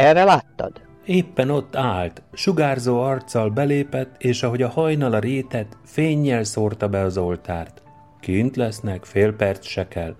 Erre 0.00 0.24
láttad? 0.24 0.72
Éppen 1.04 1.50
ott 1.50 1.76
állt, 1.76 2.22
sugárzó 2.32 3.00
arccal 3.00 3.50
belépett, 3.50 4.14
és 4.18 4.42
ahogy 4.42 4.62
a 4.62 4.68
hajnal 4.68 5.12
a 5.12 5.18
rétet, 5.18 5.76
fényjel 5.84 6.44
szórta 6.44 6.88
be 6.88 7.00
az 7.00 7.18
oltárt. 7.18 7.82
Kint 8.20 8.56
lesznek, 8.56 9.04
fél 9.04 9.32
perc 9.32 9.66
se 9.66 9.88
kell. 9.88 10.14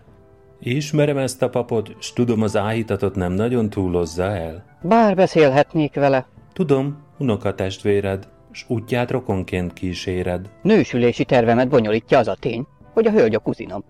Ismerem 0.58 1.16
ezt 1.16 1.42
a 1.42 1.48
papot, 1.48 1.96
s 1.98 2.12
tudom, 2.12 2.42
az 2.42 2.56
áhítatot 2.56 3.14
nem 3.14 3.32
nagyon 3.32 3.70
túlozza 3.70 4.22
el. 4.22 4.64
Bár 4.82 5.14
beszélhetnék 5.14 5.94
vele. 5.94 6.26
Tudom, 6.52 6.98
unokatestvéred, 7.18 8.28
s 8.50 8.64
útját 8.68 9.10
rokonként 9.10 9.72
kíséred. 9.72 10.50
Nősülési 10.62 11.24
tervemet 11.24 11.68
bonyolítja 11.68 12.18
az 12.18 12.28
a 12.28 12.36
tény, 12.40 12.66
hogy 12.92 13.06
a 13.06 13.10
hölgy 13.10 13.34
a 13.34 13.38
kuzinom. 13.38 13.84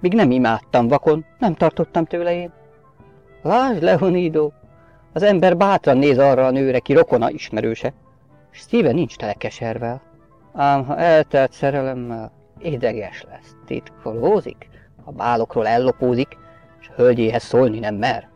Míg 0.00 0.14
nem 0.14 0.30
imádtam 0.30 0.88
vakon, 0.88 1.24
nem 1.38 1.54
tartottam 1.54 2.04
tőle 2.04 2.34
én. 2.34 2.52
Lásd, 3.42 3.82
Leonido, 3.82 4.50
az 5.14 5.22
ember 5.22 5.56
bátran 5.56 5.96
néz 5.96 6.18
arra 6.18 6.46
a 6.46 6.50
nőre, 6.50 6.78
ki 6.78 6.92
rokona 6.92 7.30
ismerőse, 7.30 7.92
szíve 8.52 8.92
nincs 8.92 9.16
tele 9.16 9.32
keservel. 9.32 10.02
Ám 10.54 10.84
ha 10.84 10.96
eltelt 10.96 11.52
szerelemmel, 11.52 12.32
édeges 12.58 13.24
lesz, 13.30 13.56
titkolózik, 13.66 14.68
a 15.04 15.12
bálokról 15.12 15.66
ellopózik, 15.66 16.38
és 16.80 16.90
hölgyéhez 16.94 17.42
szólni 17.42 17.78
nem 17.78 17.94
mer. 17.94 18.28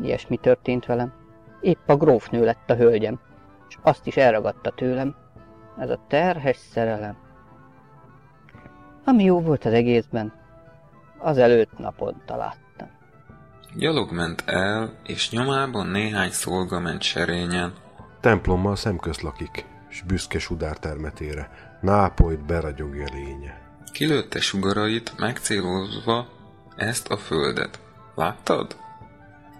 Ilyesmi 0.00 0.36
történt 0.36 0.86
velem. 0.86 1.12
Épp 1.60 1.88
a 1.88 1.96
grófnő 1.96 2.44
lett 2.44 2.70
a 2.70 2.74
hölgyem, 2.74 3.20
és 3.68 3.78
azt 3.82 4.06
is 4.06 4.16
elragadta 4.16 4.70
tőlem. 4.70 5.16
Ez 5.78 5.90
a 5.90 6.00
terhes 6.08 6.56
szerelem. 6.56 7.16
Ami 9.04 9.24
jó 9.24 9.40
volt 9.40 9.64
az 9.64 9.72
egészben, 9.72 10.32
az 11.18 11.38
előtt 11.38 11.78
napon 11.78 12.22
találtam. 12.26 12.67
Gyalog 13.78 14.12
ment 14.12 14.42
el, 14.46 14.92
és 15.06 15.30
nyomában 15.30 15.86
néhány 15.86 16.30
szolga 16.30 16.80
ment 16.80 17.02
serényen. 17.02 17.72
Templommal 18.20 18.76
szemközt 18.76 19.20
lakik, 19.20 19.64
s 19.88 20.02
büszke 20.02 20.38
sudár 20.38 20.78
termetére. 20.78 21.50
Nápolyt 21.80 22.46
beragyogja 22.46 23.06
lénye. 23.12 23.60
Kilőtte 23.92 24.40
sugarait, 24.40 25.12
megcélozva 25.18 26.28
ezt 26.76 27.08
a 27.08 27.16
földet. 27.16 27.80
Láttad? 28.14 28.76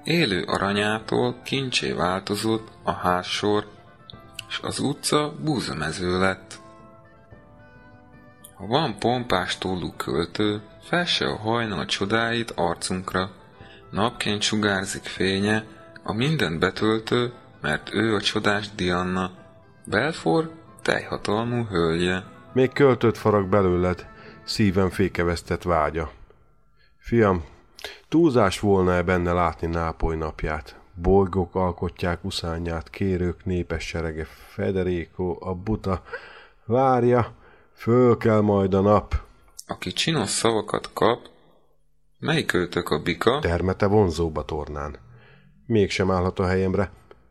Élő 0.05 0.43
aranyától 0.43 1.37
kincsé 1.45 1.93
változott 1.93 2.69
a 2.83 2.93
házsor, 2.93 3.67
és 4.49 4.61
az 4.63 4.79
utca 4.79 5.35
búzamező 5.45 6.19
lett. 6.19 6.61
Ha 8.55 8.67
van 8.67 8.99
pompás 8.99 9.59
tollú 9.59 9.93
költő, 9.97 10.63
fesse 10.83 11.27
a 11.27 11.37
hajnal 11.37 11.85
csodáit 11.85 12.51
arcunkra, 12.51 13.31
napként 13.91 14.43
sugárzik 14.43 15.05
fénye, 15.05 15.65
a 16.03 16.13
mindent 16.13 16.59
betöltő, 16.59 17.33
mert 17.61 17.95
ő 17.95 18.15
a 18.15 18.21
csodás 18.21 18.75
Diana, 18.75 19.31
Belfor 19.85 20.51
teljhatalmú 20.83 21.65
hölgye. 21.65 22.23
Még 22.53 22.73
költött 22.73 23.17
farag 23.17 23.49
belőled, 23.49 24.07
szívem 24.45 24.91
fékevesztett 24.91 25.63
vágya. 25.63 26.11
Fiam, 26.99 27.45
túlzás 28.09 28.61
volna-e 28.61 29.03
benne 29.03 29.33
látni 29.33 29.67
Nápoly 29.67 30.17
napját? 30.17 30.77
Bolygók 30.95 31.55
alkotják 31.55 32.25
uszányát, 32.25 32.91
kérők 32.91 33.45
népes 33.45 33.85
serege, 33.87 34.25
Federico, 34.25 35.37
a 35.41 35.55
buta, 35.55 36.03
várja, 36.65 37.33
föl 37.75 38.17
kell 38.17 38.41
majd 38.41 38.75
a 38.75 38.81
nap. 38.81 39.15
Aki 39.67 39.93
csinos 39.93 40.31
szavakat 40.31 40.91
kap, 40.93 41.29
mely 42.19 42.45
költök 42.45 42.89
a 42.91 43.03
bika? 43.03 43.39
Termete 43.39 43.87
vonzóba 43.87 44.45
tornán. 44.45 44.97
Mégsem 45.67 46.11
állhat 46.11 46.39
a 46.39 46.47
helyemre. 46.47 46.91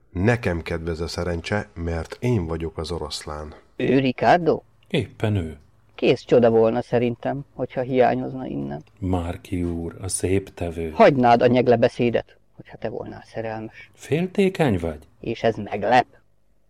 Nekem 0.10 0.62
kedvez 0.62 1.00
a 1.00 1.08
szerencse, 1.08 1.70
mert 1.74 2.18
én 2.20 2.48
vagyok 2.48 2.78
az 2.78 2.92
oroszlán. 2.92 3.54
Ő 3.76 4.00
Ricardo? 4.00 4.62
Éppen 4.88 5.36
ő. 5.36 5.58
Kész 5.96 6.22
csoda 6.22 6.50
volna 6.50 6.82
szerintem, 6.82 7.46
hogyha 7.54 7.82
hiányozna 7.82 8.46
innen. 8.46 8.84
Márki 9.00 9.64
úr, 9.64 9.96
a 10.02 10.08
szép 10.08 10.54
tevő. 10.54 10.90
Hagynád 10.90 11.42
a 11.42 11.48
nyeglebeszédet, 11.48 12.38
hogyha 12.56 12.78
te 12.78 12.90
volnál 12.90 13.24
szerelmes. 13.26 13.90
Féltékeny 13.94 14.80
vagy? 14.80 15.00
És 15.20 15.44
ez 15.44 15.56
meglep? 15.56 16.06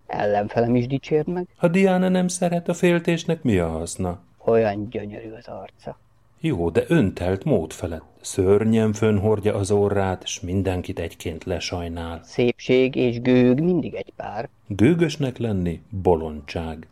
Ellenfelem 0.07 0.75
is 0.75 0.88
dicsérd 0.88 1.27
meg? 1.27 1.47
Ha 1.57 1.67
Diana 1.67 2.09
nem 2.09 2.27
szeret 2.27 2.67
a 2.67 2.73
féltésnek, 2.73 3.44
mi 3.44 3.57
a 3.57 3.69
haszna? 3.69 4.19
Olyan 4.45 4.89
gyönyörű 4.89 5.31
az 5.31 5.47
arca. 5.47 6.00
Jó, 6.40 6.70
de 6.70 6.84
öntelt 6.88 7.44
mód 7.44 7.74
felett. 7.74 8.06
Szörnyen 8.22 8.94
fönhordja 8.94 9.56
az 9.56 9.72
orrát, 9.72 10.28
s 10.28 10.40
mindenkit 10.40 11.00
egyként 11.00 11.44
lesajnál. 11.44 12.22
Szépség 12.24 12.96
és 12.96 13.22
gőg 13.22 13.59
mindig 13.59 13.94
egy 13.94 14.14
pár. 14.16 14.50
Gőgösnek 14.68 15.38
lenni 15.38 15.81
bolondság. 15.90 16.88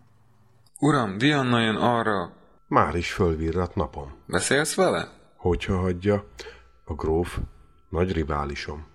Uram, 0.79 1.17
Diana 1.17 1.59
jön 1.59 1.75
arra. 1.75 2.31
Már 2.67 2.95
is 2.95 3.11
fölvirrat 3.11 3.75
napom. 3.75 4.13
Beszélsz 4.27 4.75
vele? 4.75 5.07
Hogyha 5.35 5.77
hagyja, 5.77 6.25
a 6.85 6.93
gróf 6.93 7.39
nagy 7.89 8.11
riválisom. 8.11 8.85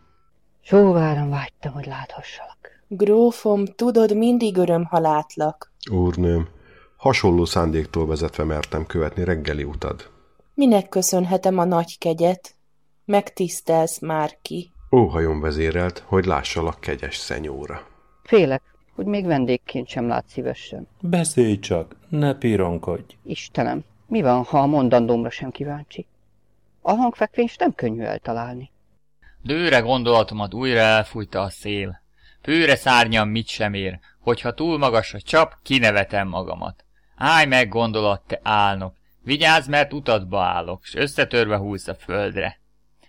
Sóváran 0.63 1.31
vágytam, 1.31 1.73
hogy 1.73 1.87
láthassalak. 1.87 2.83
Grófom, 2.89 3.65
tudod, 3.65 4.17
mindig 4.17 4.57
öröm, 4.57 4.85
ha 4.85 4.99
látlak. 4.99 5.73
Úrnőm, 5.91 6.49
hasonló 6.97 7.45
szándéktól 7.45 8.07
vezetve 8.07 8.45
mertem 8.45 8.87
követni 8.87 9.25
reggeli 9.25 9.65
utad. 9.65 10.11
Minek 10.55 10.89
köszönhetem 10.89 11.59
a 11.59 11.65
nagy 11.65 11.99
kegyet? 11.99 12.55
Megtisztelsz 13.05 13.99
már 13.99 14.39
ki. 14.43 14.73
Óhajon 14.97 15.41
vezérelt, 15.41 16.05
hogy 16.07 16.25
lássalak 16.25 16.81
kegyes 16.81 17.17
szenyóra. 17.17 17.87
Félek, 18.23 18.63
hogy 18.95 19.07
még 19.07 19.27
vendégként 19.27 19.89
sem 19.89 20.09
lát 20.09 20.29
szívesen. 20.29 20.89
Beszélj 21.01 21.59
csak, 21.59 21.97
ne 22.09 22.35
pironkodj. 22.35 23.17
Istenem, 23.25 23.85
mi 24.07 24.23
van, 24.23 24.45
ha 24.45 24.59
a 24.59 24.67
mondandómra 24.67 25.31
sem 25.31 25.51
kíváncsi? 25.51 26.07
A 26.81 26.93
hangfekvés 26.93 27.57
nem 27.57 27.75
könnyű 27.75 28.03
eltalálni. 28.03 28.71
Dőre 29.43 29.79
gondolatomat 29.79 30.55
újra 30.55 30.79
elfújta 30.79 31.41
a 31.41 31.51
szél. 31.51 32.01
Főre 32.43 32.77
szárnyam 32.77 33.29
mit 33.29 33.47
sem 33.47 33.75
ér, 33.75 33.99
hogyha 34.21 34.55
túl 34.55 34.79
magas 34.79 35.15
a 35.15 35.21
csap, 35.21 35.55
kinevetem 35.63 36.29
magamat. 36.29 36.85
Állj 37.17 37.47
meg, 37.47 37.69
gondolat, 37.69 38.23
te 38.27 38.41
álnok, 38.43 38.95
vigyázz, 39.31 39.69
mert 39.69 39.93
utadba 39.93 40.43
állok, 40.43 40.85
s 40.85 40.95
összetörve 40.95 41.57
húlsz 41.57 41.89
a 41.89 41.95
földre. 41.95 42.61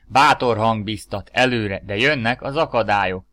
Bátor 0.08 0.58
hang 0.58 0.84
biztat 0.84 1.30
előre, 1.34 1.82
de 1.86 1.98
jönnek 1.98 2.42
az 2.42 2.56
akadályok. 2.56 3.26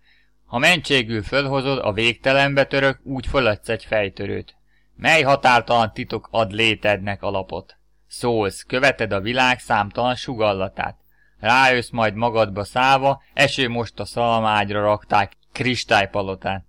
Ha 0.46 0.58
mentségül 0.58 1.22
fölhozod, 1.22 1.78
a 1.78 1.92
végtelenbe 1.92 2.64
török, 2.64 3.00
úgy 3.02 3.26
föladsz 3.26 3.68
egy 3.68 3.84
fejtörőt. 3.84 4.54
Mely 4.96 5.22
határtalan 5.22 5.92
titok 5.92 6.28
ad 6.30 6.52
létednek 6.52 7.22
alapot? 7.22 7.76
Szólsz, 8.06 8.62
követed 8.62 9.12
a 9.12 9.20
világ 9.20 9.58
számtalan 9.58 10.14
sugallatát. 10.14 10.96
Rájössz 11.40 11.90
majd 11.90 12.14
magadba 12.14 12.64
száva, 12.64 13.22
eső 13.34 13.68
most 13.68 14.00
a 14.00 14.04
szalmágyra 14.04 14.80
rakták 14.80 15.32
kristálypalotán. 15.52 16.66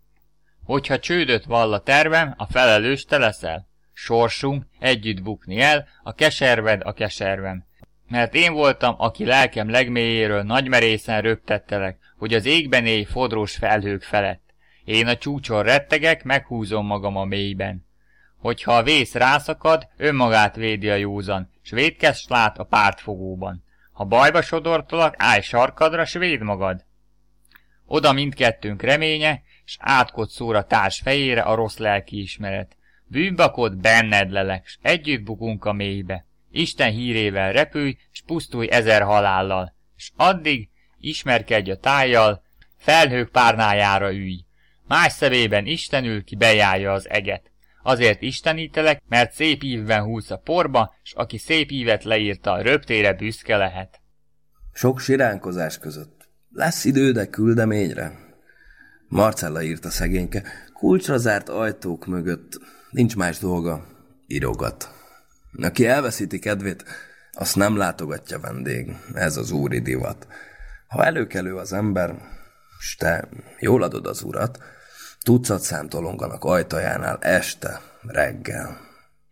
Hogyha 0.66 1.00
csődöt 1.00 1.46
vall 1.46 1.74
a 1.74 1.80
tervem, 1.80 2.34
a 2.38 2.46
felelős 2.46 3.06
te 3.06 3.18
leszel. 3.18 3.69
Sorsunk 4.02 4.66
együtt 4.80 5.22
bukni 5.22 5.60
el, 5.60 5.88
a 6.04 6.14
keserved 6.14 6.82
a 6.84 6.94
keservem. 6.94 7.66
Mert 8.08 8.34
én 8.34 8.54
voltam, 8.54 8.96
aki 8.98 9.26
lelkem 9.26 9.70
legmélyéről 9.70 10.42
nagymerészen 10.42 11.22
röptettelek, 11.22 11.98
hogy 12.18 12.34
az 12.34 12.46
égben 12.46 12.86
élj 12.86 13.04
fodrós 13.04 13.56
felhők 13.56 14.04
felett. 14.04 14.54
Én 14.84 15.08
a 15.08 15.18
csúcson 15.18 15.64
rettegek, 15.64 16.24
meghúzom 16.24 16.86
magam 16.86 17.16
a 17.16 17.26
mélyben. 17.26 17.88
Hogyha 18.38 18.78
a 18.78 18.84
vész 18.84 19.14
rászakad, 19.14 19.88
önmagát 19.98 20.56
védi 20.56 20.90
a 20.90 20.96
józan, 20.96 21.52
s 21.62 21.72
védkes 21.72 22.26
lát 22.28 22.58
a 22.58 22.64
pártfogóban. 22.64 23.64
Ha 23.92 24.04
bajba 24.04 24.42
sodortolak, 24.42 25.16
állj 25.18 25.42
sarkadra, 25.42 26.06
s 26.06 26.14
véd 26.14 26.42
magad. 26.42 26.86
Oda 27.86 28.14
mindkettőnk 28.14 28.82
reménye, 28.82 29.42
s 29.66 29.78
átkod 29.80 30.30
szóra 30.30 30.64
társ 30.64 31.00
fejére 31.00 31.42
a 31.42 31.56
rossz 31.56 31.78
lelki 31.78 32.22
ismeret. 32.22 32.78
Bűnbakod 33.12 33.78
benned 33.78 34.32
lelek, 34.32 34.68
s 34.68 34.78
együtt 34.82 35.24
bukunk 35.24 35.66
a 35.66 35.74
mélybe. 35.74 36.26
Isten 36.52 36.92
hírével 36.92 37.52
repülj, 37.52 37.98
s 38.12 38.22
pusztulj 38.22 38.68
ezer 38.72 39.02
halállal, 39.02 39.76
s 39.96 40.12
addig 40.16 40.70
ismerkedj 41.00 41.72
a 41.72 41.78
tájjal, 41.78 42.44
felhők 42.78 43.30
párnájára 43.30 44.14
ülj. 44.14 44.46
Más 44.88 45.12
szemében 45.12 45.66
Isten 45.66 46.06
ül, 46.06 46.24
ki 46.24 46.36
bejárja 46.36 46.92
az 46.92 47.10
eget. 47.10 47.52
Azért 47.84 48.22
istenítelek, 48.22 49.02
mert 49.08 49.32
szép 49.32 49.64
ívben 49.64 50.04
húz 50.04 50.32
a 50.32 50.38
porba, 50.38 50.94
s 51.04 51.14
aki 51.14 51.38
szép 51.38 51.72
ívet 51.72 52.04
leírta, 52.04 52.62
röptére 52.62 53.14
büszke 53.14 53.58
lehet. 53.58 54.02
Sok 54.74 55.00
siránkozás 55.00 55.78
között. 55.78 56.30
Lesz 56.52 56.86
idő, 56.86 57.12
de 57.12 57.26
küldeményre. 57.26 58.12
Marcella 59.08 59.62
írta 59.62 59.90
szegényke, 59.90 60.44
kulcsra 60.74 61.18
zárt 61.18 61.50
ajtók 61.50 62.06
mögött, 62.06 62.60
nincs 62.90 63.16
más 63.16 63.38
dolga, 63.38 63.86
írogat. 64.28 64.90
Aki 65.62 65.86
elveszíti 65.86 66.40
kedvét, 66.40 66.84
azt 67.32 67.56
nem 67.56 67.78
látogatja 67.78 68.40
vendég, 68.40 68.96
ez 69.14 69.38
az 69.38 69.52
úri 69.52 69.80
divat. 69.80 70.28
Ha 70.88 71.06
előkelő 71.06 71.56
az 71.56 71.74
ember, 71.74 72.16
S 72.80 72.96
te 72.96 73.30
jól 73.60 73.84
adod 73.84 74.08
az 74.08 74.22
urat, 74.22 74.60
tucat 75.22 75.62
szám 75.62 75.90
tolonganak 75.90 76.44
ajtajánál 76.44 77.18
este, 77.22 77.82
reggel. 78.02 78.80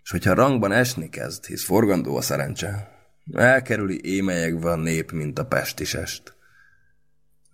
És 0.04 0.12
hogyha 0.12 0.34
rangban 0.34 0.72
esni 0.72 1.10
kezd, 1.10 1.46
hisz 1.46 1.66
forgandó 1.66 2.16
a 2.16 2.22
szerencse, 2.22 2.92
elkerüli 3.34 4.16
émelyekbe 4.16 4.72
a 4.72 4.76
nép, 4.76 5.12
mint 5.12 5.40
a 5.40 5.46
pestisest. 5.46 6.37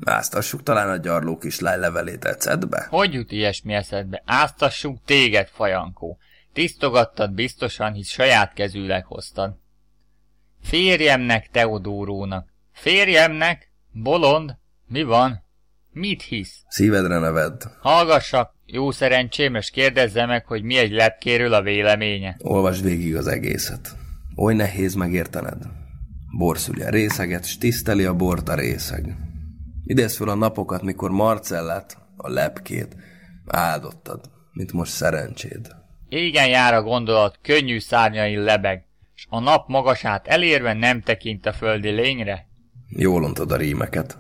Áztassuk 0.06 0.64
talán 0.64 0.90
a 0.90 0.98
gyarló 0.98 1.38
kislány 1.38 1.80
levelét 1.80 2.26
ecedbe? 2.26 2.88
Hogy 2.90 3.14
jut 3.14 3.32
ilyesmi 3.32 3.74
eszedbe? 3.74 4.22
Áztassuk 4.26 4.98
téged, 5.06 5.48
fajankó. 5.48 6.18
Tisztogattad 6.54 7.32
biztosan, 7.32 7.94
hisz 7.94 8.10
saját 8.10 8.54
kezűleg 8.54 9.06
hoztad. 9.06 9.58
Férjemnek, 10.64 11.50
Teodórónak. 11.52 12.54
Férjemnek? 12.72 13.72
Bolond? 13.92 14.58
Mi 14.88 15.04
van? 15.04 15.44
Mit 15.92 16.22
hisz? 16.22 16.64
Szívedre 16.68 17.20
neved. 17.20 17.64
Hallgassak, 17.80 18.56
jó 18.66 18.92
szerencsém, 18.92 19.56
és 19.56 19.70
kérdezze 19.70 20.26
meg, 20.26 20.46
hogy 20.46 20.64
mi 20.64 20.78
egy 20.78 20.92
lepkéről 20.92 21.54
a 21.54 21.62
véleménye. 21.62 22.36
Olvasd 22.40 22.84
végig 22.84 23.16
az 23.16 23.28
egészet. 23.28 23.96
Oly 24.36 24.54
nehéz 24.54 24.94
megértened. 24.94 25.64
Bor 26.38 26.58
szülje 26.58 26.90
részeget, 26.90 27.46
s 27.46 27.58
tiszteli 27.58 28.04
a 28.04 28.14
bort 28.14 28.50
a 28.50 28.56
részeg. 28.56 29.16
Idézz 29.86 30.18
fel 30.18 30.28
a 30.28 30.36
napokat, 30.36 30.82
mikor 30.82 31.12
Marcellát, 31.12 31.98
a 32.18 32.30
lepkét, 32.30 32.96
áldottad, 33.48 34.32
mint 34.52 34.74
most 34.74 34.92
szerencséd. 34.92 35.76
Égen 36.10 36.48
jár 36.48 36.74
a 36.74 36.82
gondolat, 36.82 37.40
könnyű 37.42 37.80
szárnyain 37.80 38.40
lebeg, 38.40 38.86
s 39.14 39.26
a 39.30 39.40
nap 39.40 39.68
magasát 39.68 40.28
elérve 40.28 40.74
nem 40.74 41.02
tekint 41.02 41.46
a 41.46 41.54
földi 41.54 41.90
lényre? 41.90 42.48
Jól 42.90 43.24
ontod 43.24 43.52
a 43.52 43.56
rímeket. 43.56 44.18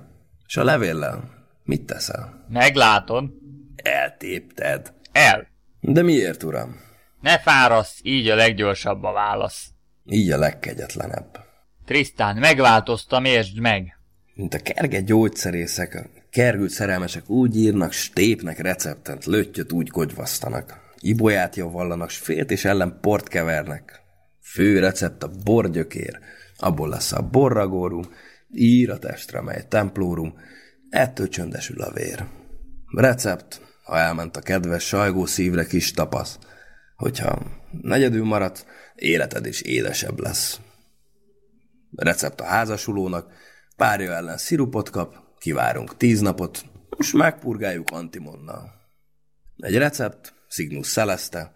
És 0.48 0.58
a 0.58 0.64
levéllel 0.64 1.30
mit 1.64 1.86
teszel? 1.86 2.46
Meglátod. 2.50 3.30
Eltépted. 3.76 4.94
El. 5.12 5.48
De 5.80 6.02
miért, 6.02 6.44
uram? 6.44 6.80
Ne 7.22 7.40
fárasz, 7.40 8.00
így 8.04 8.30
a 8.30 8.36
leggyorsabb 8.36 9.04
a 9.04 9.12
válasz. 9.12 9.68
Így 10.06 10.32
a 10.32 10.38
legkegyetlenebb. 10.38 11.40
Trisztán, 11.86 12.38
megváltoztam, 12.38 13.26
értsd 13.26 13.60
meg. 13.60 13.98
Mint 14.34 14.54
a 14.54 14.60
kerge 14.60 15.02
gyógyszerészek, 15.02 15.96
a 15.96 16.10
kergült 16.30 16.70
szerelmesek 16.70 17.30
úgy 17.30 17.58
írnak, 17.58 17.92
stépnek 17.92 18.60
receptet, 18.60 19.26
löttyöt 19.26 19.72
úgy 19.72 19.90
kogyvasztanak. 19.90 20.80
Ibolyát 21.00 21.56
javallanak, 21.56 22.10
s 22.10 22.18
félt 22.18 22.52
és 22.52 22.66
ellen 22.66 22.98
port 23.02 23.28
kevernek. 23.28 24.02
Fő 24.42 24.80
recept 24.80 25.24
a 25.24 25.32
borgyökér, 25.44 26.20
abból 26.58 26.90
lesz 26.90 27.12
a 27.12 27.22
borragórum, 27.22 28.04
ír 28.52 28.92
a 28.92 29.00
testre, 29.00 29.42
mely 29.42 29.66
templórum, 29.68 30.34
ettől 30.90 31.30
csöndesül 31.30 31.82
a 31.82 31.92
vér. 31.92 32.26
Recept, 32.96 33.62
ha 33.84 33.98
elment 33.98 34.38
a 34.38 34.42
kedves 34.42 34.88
sajgó 34.88 35.26
szívre 35.26 35.66
kis 35.66 35.92
tapasz, 35.92 36.38
hogyha 36.96 37.42
negyedül 37.82 38.26
maradt, 38.26 38.66
életed 38.96 39.46
is 39.46 39.62
édesebb 39.62 40.20
lesz. 40.20 40.60
Recept 41.96 42.42
a 42.42 42.46
házasulónak, 42.46 43.32
párja 43.76 44.12
ellen 44.12 44.38
szirupot 44.38 44.90
kap, 44.90 45.16
kivárunk 45.40 45.98
tíz 45.98 46.20
napot, 46.20 46.66
most 46.98 47.14
megpurgáljuk 47.14 47.90
antimonnal. 47.92 48.72
Egy 49.58 49.78
recept, 49.78 50.34
Cygnus 50.50 50.92
Celeste, 50.92 51.52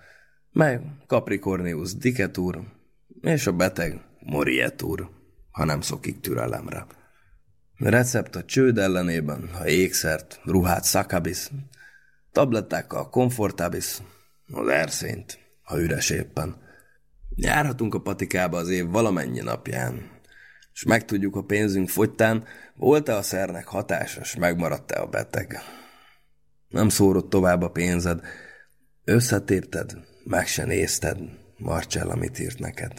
mely 0.51 0.81
Capricornius 1.07 1.95
Dicetur, 1.95 2.63
és 3.21 3.47
a 3.47 3.51
beteg 3.51 4.01
Morietur, 4.19 5.09
ha 5.51 5.65
nem 5.65 5.81
szokik 5.81 6.19
türelemre. 6.19 6.85
Recept 7.75 8.35
a 8.35 8.45
csőd 8.45 8.77
ellenében, 8.77 9.49
ha 9.53 9.67
ékszert, 9.67 10.39
ruhát 10.43 10.85
Sakabis, 10.85 11.49
tablettákkal 12.31 13.09
Comfortabis, 13.09 13.97
az 14.51 14.67
erszényt, 14.67 15.39
ha 15.61 15.79
üres 15.79 16.09
éppen. 16.09 16.55
Járhatunk 17.35 17.93
a 17.93 18.01
patikába 18.01 18.57
az 18.57 18.69
év 18.69 18.85
valamennyi 18.85 19.39
napján, 19.39 20.16
és 20.77 20.83
megtudjuk 20.83 21.35
a 21.35 21.44
pénzünk 21.44 21.89
fogytán, 21.89 22.45
volt-e 22.75 23.15
a 23.15 23.21
szernek 23.21 23.68
hatásos, 23.68 24.35
megmaradt-e 24.35 25.01
a 25.01 25.06
beteg. 25.06 25.59
Nem 26.68 26.89
szórott 26.89 27.29
tovább 27.29 27.62
a 27.62 27.69
pénzed, 27.69 28.21
összetépted, 29.03 29.91
meg 30.24 30.47
se 30.47 30.65
nézted, 30.65 31.18
Marcella 31.57 32.15
mit 32.15 32.39
írt 32.39 32.59
neked. 32.59 32.91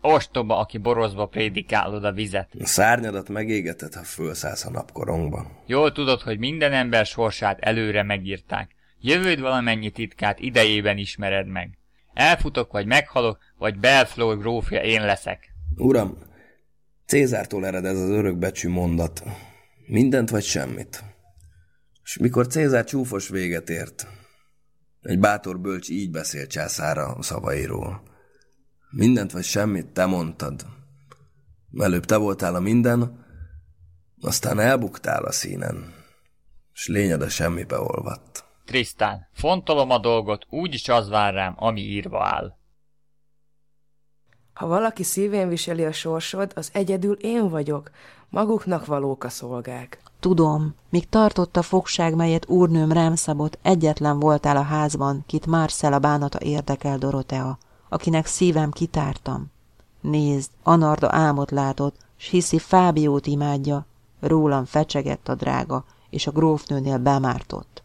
Ostoba, 0.00 0.58
aki 0.58 0.78
borozva 0.78 1.26
prédikálod 1.26 2.04
a 2.04 2.12
vizet. 2.12 2.50
A 2.58 2.66
szárnyadat 2.66 3.28
megégeted, 3.28 3.94
ha 3.94 4.02
fölszállsz 4.02 4.64
a 4.64 4.70
napkorongba. 4.70 5.62
Jól 5.66 5.92
tudod, 5.92 6.20
hogy 6.20 6.38
minden 6.38 6.72
ember 6.72 7.06
sorsát 7.06 7.58
előre 7.60 8.02
megírták. 8.02 8.70
Jövőd 9.00 9.40
valamennyi 9.40 9.90
titkát 9.90 10.40
idejében 10.40 10.98
ismered 10.98 11.46
meg. 11.46 11.78
Elfutok, 12.14 12.72
vagy 12.72 12.86
meghalok, 12.86 13.38
vagy 13.58 13.78
Belflor 13.78 14.38
grófja 14.38 14.82
én 14.82 15.04
leszek. 15.04 15.54
Uram, 15.76 16.28
Cézártól 17.10 17.66
ered 17.66 17.84
ez 17.84 17.98
az 17.98 18.08
örökbecsű 18.08 18.68
mondat. 18.68 19.22
Mindent 19.86 20.30
vagy 20.30 20.42
semmit. 20.42 21.04
És 22.04 22.18
mikor 22.18 22.46
Cézár 22.46 22.84
csúfos 22.84 23.28
véget 23.28 23.70
ért, 23.70 24.06
egy 25.00 25.18
bátor 25.18 25.60
bölcs 25.60 25.88
így 25.88 26.10
beszél 26.10 26.46
császára 26.46 27.22
szavairól. 27.22 28.02
Mindent 28.90 29.32
vagy 29.32 29.44
semmit, 29.44 29.86
te 29.86 30.06
mondtad. 30.06 30.66
Előbb 31.78 32.04
te 32.04 32.16
voltál 32.16 32.54
a 32.54 32.60
minden, 32.60 33.24
aztán 34.20 34.58
elbuktál 34.58 35.24
a 35.24 35.32
színen, 35.32 35.94
és 36.74 36.86
lényed 36.86 37.22
a 37.22 37.28
semmibe 37.28 37.78
olvadt. 37.78 38.44
Trisztán, 38.64 39.28
fontolom 39.32 39.90
a 39.90 39.98
dolgot, 39.98 40.46
úgyis 40.50 40.88
az 40.88 41.08
vár 41.08 41.34
rám, 41.34 41.54
ami 41.56 41.80
írva 41.80 42.26
áll. 42.26 42.58
Ha 44.60 44.66
valaki 44.66 45.02
szívén 45.02 45.48
viseli 45.48 45.84
a 45.84 45.92
sorsod, 45.92 46.52
az 46.54 46.70
egyedül 46.72 47.14
én 47.14 47.48
vagyok. 47.48 47.90
Maguknak 48.28 48.86
valók 48.86 49.24
a 49.24 49.28
szolgák. 49.28 50.02
Tudom, 50.18 50.74
míg 50.88 51.08
tartott 51.08 51.56
a 51.56 51.62
fogság, 51.62 52.14
melyet 52.14 52.48
úrnőm 52.48 52.92
rám 52.92 53.14
szabott, 53.14 53.58
egyetlen 53.62 54.18
voltál 54.18 54.56
a 54.56 54.62
házban, 54.62 55.24
kit 55.26 55.46
Marcella 55.46 55.98
bánata 55.98 56.40
érdekel 56.40 56.98
Dorotea, 56.98 57.58
akinek 57.88 58.26
szívem 58.26 58.70
kitártam. 58.70 59.50
Nézd, 60.00 60.50
Anarda 60.62 61.08
álmot 61.10 61.50
látott, 61.50 61.96
s 62.16 62.28
hiszi 62.28 62.58
Fábiót 62.58 63.26
imádja, 63.26 63.86
rólam 64.20 64.64
fecsegett 64.64 65.28
a 65.28 65.34
drága, 65.34 65.84
és 66.10 66.26
a 66.26 66.32
grófnőnél 66.32 66.98
bemártott. 66.98 67.82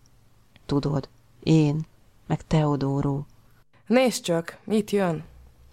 Tudod, 0.65 1.09
én, 1.43 1.85
meg 2.27 2.47
Teodóró. 2.47 3.25
Nézd 3.87 4.23
csak, 4.23 4.57
mit 4.63 4.91
jön? 4.91 5.23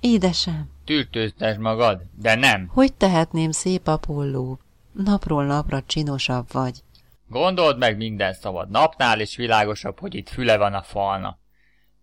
Édesem, 0.05 0.69
Tűrtőztes 0.93 1.57
magad, 1.57 2.03
de 2.19 2.35
nem. 2.35 2.69
hogy 2.73 2.93
tehetném 2.93 3.51
szép 3.51 3.87
Apolló? 3.87 4.59
Napról 4.93 5.45
napra 5.45 5.83
csinosabb 5.87 6.53
vagy. 6.53 6.83
Gondold 7.29 7.79
meg 7.79 7.97
minden 7.97 8.33
szabad. 8.33 8.71
Napnál 8.71 9.21
is 9.21 9.37
világosabb, 9.37 9.99
hogy 9.99 10.15
itt 10.15 10.29
füle 10.29 10.57
van 10.57 10.75
a 10.75 10.83
falnak. 10.83 11.39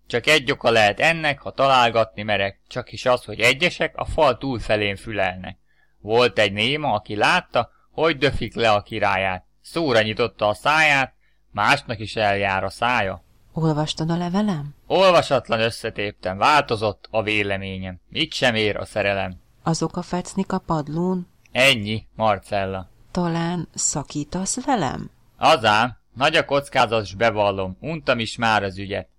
Csak 0.07 0.27
egy 0.27 0.51
oka 0.51 0.69
lehet 0.71 0.99
ennek, 0.99 1.39
ha 1.39 1.51
találgatni 1.51 2.23
merek, 2.23 2.59
csak 2.67 2.91
is 2.91 3.05
az, 3.05 3.23
hogy 3.23 3.39
egyesek 3.39 3.97
a 3.97 4.05
fal 4.05 4.37
túlfelén 4.37 4.95
fülelnek. 4.95 5.57
Volt 5.99 6.39
egy 6.39 6.53
néma, 6.53 6.93
aki 6.93 7.15
látta, 7.15 7.69
hogy 7.91 8.17
döfik 8.17 8.55
le 8.55 8.71
a 8.71 8.81
királyát. 8.81 9.45
Szóra 9.61 10.01
nyitotta 10.01 10.47
a 10.47 10.53
száját, 10.53 11.13
másnak 11.51 11.99
is 11.99 12.15
eljár 12.15 12.63
a 12.63 12.69
szája. 12.69 13.23
Olvastad 13.61 14.09
a 14.09 14.17
levelem? 14.17 14.75
Olvasatlan 14.87 15.59
összetéptem, 15.59 16.37
változott 16.37 17.07
a 17.11 17.23
véleményem. 17.23 17.99
Mit 18.09 18.33
sem 18.33 18.55
ér 18.55 18.77
a 18.77 18.85
szerelem. 18.85 19.35
Azok 19.63 19.97
a 19.97 20.01
fecnik 20.01 20.51
a 20.51 20.57
padlón? 20.57 21.27
Ennyi, 21.51 22.07
Marcella. 22.15 22.89
Talán 23.11 23.67
szakítasz 23.73 24.65
velem? 24.65 25.09
Azám, 25.37 25.97
nagy 26.13 26.35
a 26.35 26.45
kockázat, 26.45 27.05
s 27.05 27.13
bevallom, 27.13 27.77
untam 27.79 28.19
is 28.19 28.37
már 28.37 28.63
az 28.63 28.77
ügyet. 28.77 29.09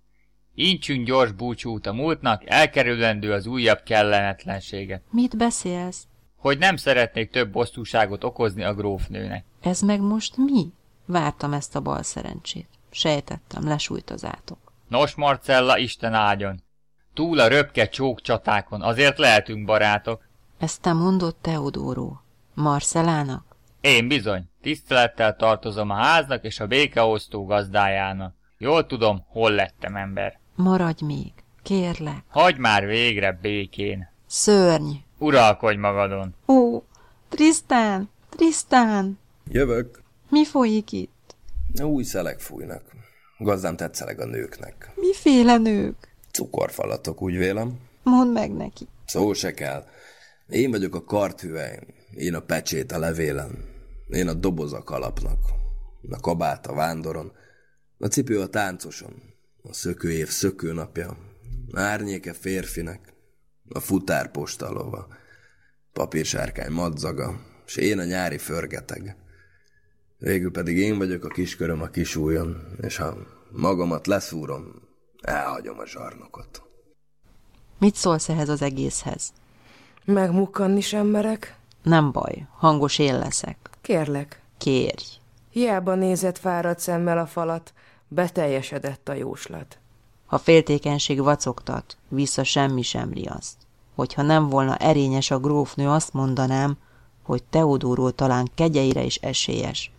Incsünk 0.53 1.05
gyors 1.05 1.31
búcsút 1.31 1.87
a 1.87 1.93
múltnak, 1.93 2.49
elkerülendő 2.49 3.31
az 3.33 3.45
újabb 3.45 3.83
kellemetlenséget. 3.83 5.01
Mit 5.09 5.37
beszélsz? 5.37 6.07
Hogy 6.35 6.57
nem 6.57 6.75
szeretnék 6.75 7.31
több 7.31 7.51
bosszúságot 7.51 8.23
okozni 8.23 8.63
a 8.63 8.73
grófnőnek. 8.73 9.45
Ez 9.61 9.81
meg 9.81 10.01
most 10.01 10.37
mi? 10.37 10.73
Vártam 11.05 11.53
ezt 11.53 11.75
a 11.75 11.79
bal 11.79 12.03
szerencsét. 12.03 12.67
Sejtettem, 12.91 13.67
lesújt 13.67 14.09
az 14.09 14.25
átok. 14.25 14.57
Nos, 14.87 15.15
Marcella, 15.15 15.77
Isten 15.77 16.13
áldjon. 16.13 16.63
Túl 17.13 17.39
a 17.39 17.47
röpke 17.47 17.89
csók 17.89 18.21
csatákon, 18.21 18.81
azért 18.81 19.17
lehetünk 19.17 19.65
barátok. 19.65 20.27
Ezt 20.57 20.81
te 20.81 20.93
mondod 20.93 21.35
Teodóró. 21.35 22.21
Marcelának? 22.53 23.55
Én 23.81 24.07
bizony, 24.07 24.49
tisztelettel 24.61 25.35
tartozom 25.35 25.89
a 25.89 25.93
háznak 25.95 26.43
és 26.43 26.59
a 26.59 26.67
békeosztó 26.67 27.45
gazdájának. 27.45 28.33
Jól 28.57 28.85
tudom, 28.85 29.25
hol 29.27 29.51
lettem 29.51 29.95
ember. 29.95 30.39
Maradj 30.55 31.03
még, 31.05 31.31
kérlek. 31.63 32.23
Hagy 32.27 32.57
már 32.57 32.85
végre 32.85 33.31
békén. 33.41 34.09
Szörny. 34.25 34.91
Uralkodj 35.17 35.77
magadon. 35.77 36.35
Ó, 36.47 36.83
Trisztán, 37.29 38.09
Trisztán, 38.29 39.19
Jövök. 39.47 40.03
mi 40.29 40.45
folyik 40.45 40.91
itt? 40.91 41.11
Új 41.79 42.03
szelek 42.03 42.39
fújnak. 42.39 42.83
Gazdám 43.37 43.75
tetszeleg 43.75 44.19
a 44.19 44.25
nőknek. 44.25 44.91
Miféle 44.95 45.57
nők? 45.57 45.95
Cukorfalatok, 46.31 47.21
úgy 47.21 47.37
vélem. 47.37 47.79
Mondd 48.03 48.31
meg 48.31 48.51
neki. 48.51 48.87
Szó 49.05 49.33
se 49.33 49.53
kell. 49.53 49.85
Én 50.49 50.71
vagyok 50.71 50.95
a 50.95 51.03
karthüvely, 51.03 51.79
én 52.15 52.33
a 52.33 52.39
pecsét 52.39 52.91
a 52.91 52.99
levélen, 52.99 53.51
én 54.09 54.27
a 54.27 54.33
doboz 54.33 54.73
a 54.73 54.83
kalapnak, 54.83 55.39
a 56.09 56.19
kabát 56.19 56.67
a 56.67 56.73
vándoron, 56.73 57.31
a 57.97 58.07
cipő 58.07 58.39
a 58.39 58.47
táncoson, 58.47 59.13
a 59.61 59.73
szökőév 59.73 60.27
szökőnapja, 60.27 61.17
árnyéke 61.73 62.33
férfinek, 62.33 63.13
a 63.69 63.79
futár 63.79 64.31
postalova, 64.31 65.07
papírsárkány 65.93 66.71
madzaga, 66.71 67.41
s 67.65 67.75
én 67.75 67.99
a 67.99 68.03
nyári 68.03 68.37
förgeteg. 68.37 69.15
Végül 70.23 70.51
pedig 70.51 70.77
én 70.77 70.97
vagyok 70.97 71.23
a 71.23 71.27
kisköröm 71.27 71.81
a 71.81 71.87
kisújon, 71.87 72.57
és 72.81 72.97
ha 72.97 73.13
magamat 73.51 74.07
leszúrom, 74.07 74.73
elhagyom 75.21 75.79
a 75.79 75.85
zsarnokot. 75.85 76.61
Mit 77.77 77.95
szólsz 77.95 78.29
ehhez 78.29 78.49
az 78.49 78.61
egészhez? 78.61 79.33
Megmukkanni 80.05 80.81
sem 80.81 81.07
merek. 81.07 81.55
Nem 81.83 82.11
baj, 82.11 82.47
hangos 82.57 82.99
én 82.99 83.19
leszek. 83.19 83.57
Kérlek. 83.81 84.41
Kérj. 84.57 85.03
Hiába 85.49 85.95
nézett 85.95 86.37
fáradt 86.37 86.79
szemmel 86.79 87.17
a 87.17 87.25
falat, 87.25 87.73
beteljesedett 88.07 89.09
a 89.09 89.13
jóslat. 89.13 89.77
Ha 90.25 90.37
féltékenység 90.37 91.21
vacogtat, 91.21 91.97
vissza 92.07 92.43
semmi 92.43 92.81
sem 92.81 93.13
riaszt. 93.13 93.57
Hogyha 93.95 94.21
nem 94.21 94.49
volna 94.49 94.75
erényes 94.75 95.31
a 95.31 95.39
grófnő, 95.39 95.89
azt 95.89 96.13
mondanám, 96.13 96.77
hogy 97.23 97.43
Teodóról 97.43 98.11
talán 98.11 98.49
kegyeire 98.55 99.03
is 99.03 99.15
esélyes. 99.15 99.91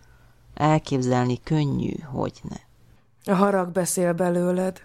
Elképzelni 0.53 1.39
könnyű, 1.43 1.99
hogy 1.99 2.33
ne. 2.41 2.57
A 3.33 3.35
harag 3.35 3.71
beszél 3.71 4.13
belőled. 4.13 4.81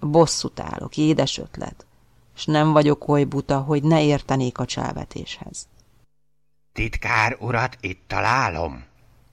Bosszút 0.00 0.60
állok, 0.60 0.96
édes 0.96 1.38
ötlet, 1.38 1.86
és 2.36 2.44
nem 2.44 2.72
vagyok 2.72 3.08
oly 3.08 3.24
buta, 3.24 3.60
hogy 3.60 3.82
ne 3.82 4.02
értenék 4.02 4.58
a 4.58 4.64
cselvetéshez. 4.64 5.68
Titkár 6.72 7.36
urat 7.40 7.76
itt 7.80 8.02
találom. 8.06 8.84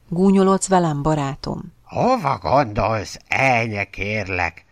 Gúnyolodsz 0.09 0.67
velem, 0.67 1.01
barátom? 1.01 1.73
Hova 1.83 2.37
gondolsz, 2.37 3.19
elnye 3.27 3.83
kérlek? 3.83 4.65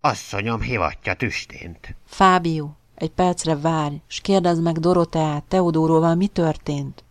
Asszonyom 0.00 0.60
hivatja 0.60 1.14
tüstént. 1.14 1.94
Fábio, 2.04 2.70
egy 2.94 3.10
percre 3.10 3.56
várj, 3.56 3.94
s 4.06 4.20
kérdezd 4.20 4.62
meg 4.62 4.78
Doroteát, 4.78 5.44
Teodóróval 5.44 6.14
mi 6.14 6.26
történt? 6.26 7.04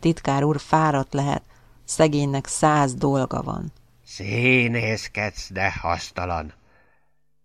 Titkár 0.00 0.42
úr 0.42 0.60
fáradt 0.60 1.14
lehet, 1.14 1.42
szegénynek 1.84 2.46
száz 2.46 2.94
dolga 2.94 3.42
van. 3.42 3.72
Színészkedsz, 4.06 5.50
de 5.52 5.72
hasztalan. 5.80 6.52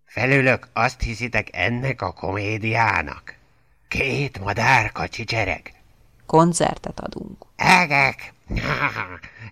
Felülök 0.05 0.67
azt 0.73 1.01
hiszitek 1.01 1.47
ennek 1.51 2.01
a 2.01 2.11
komédiának? 2.11 3.35
Két 3.87 4.39
madárka 4.39 5.07
csicsereg. 5.07 5.73
Koncertet 6.25 6.99
adunk. 6.99 7.45
Egek! 7.55 8.33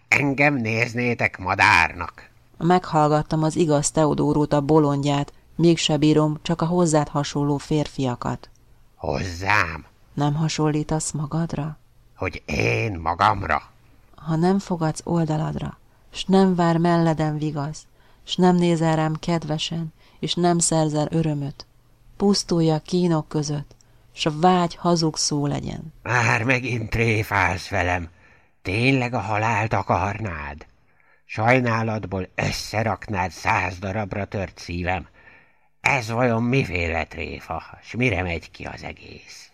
Engem 0.07 0.53
néznétek 0.53 1.37
madárnak. 1.37 2.29
Meghallgattam 2.57 3.43
az 3.43 3.55
igaz 3.55 3.91
Teodórót 3.91 4.53
a 4.53 4.61
bolondját, 4.61 5.33
mégse 5.55 5.97
bírom 5.97 6.39
csak 6.41 6.61
a 6.61 6.65
hozzád 6.65 7.07
hasonló 7.07 7.57
férfiakat. 7.57 8.49
Hozzám? 8.95 9.85
Nem 10.13 10.33
hasonlítasz 10.33 11.11
magadra? 11.11 11.77
Hogy 12.15 12.43
én 12.45 12.99
magamra? 12.99 13.61
Ha 14.27 14.35
nem 14.35 14.59
fogadsz 14.59 15.01
oldaladra, 15.03 15.77
s 16.11 16.25
nem 16.25 16.55
vár 16.55 16.77
melleden 16.77 17.37
vigasz, 17.37 17.85
s 18.23 18.35
nem 18.35 18.55
nézel 18.55 18.95
rám 18.95 19.15
kedvesen, 19.19 19.93
és 20.19 20.33
nem 20.33 20.59
szerzel 20.59 21.07
örömöt, 21.09 21.65
pusztulja 22.17 22.73
a 22.73 22.79
kínok 22.79 23.27
között, 23.27 23.75
s 24.13 24.25
a 24.25 24.39
vágy 24.39 24.75
hazug 24.75 25.17
szó 25.17 25.45
legyen. 25.45 25.93
Már 26.03 26.43
megint 26.43 26.89
tréfálsz 26.89 27.69
velem. 27.69 28.09
Tényleg 28.61 29.13
a 29.13 29.19
halált 29.19 29.73
akarnád? 29.73 30.65
Sajnálatból 31.25 32.29
összeraknád 32.35 33.31
száz 33.31 33.79
darabra 33.79 34.25
tört 34.25 34.57
szívem. 34.57 35.07
Ez 35.81 36.09
vajon 36.09 36.43
miféle 36.43 37.05
tréfa, 37.05 37.63
s 37.81 37.95
mire 37.95 38.21
megy 38.21 38.51
ki 38.51 38.63
az 38.63 38.83
egész? 38.83 39.51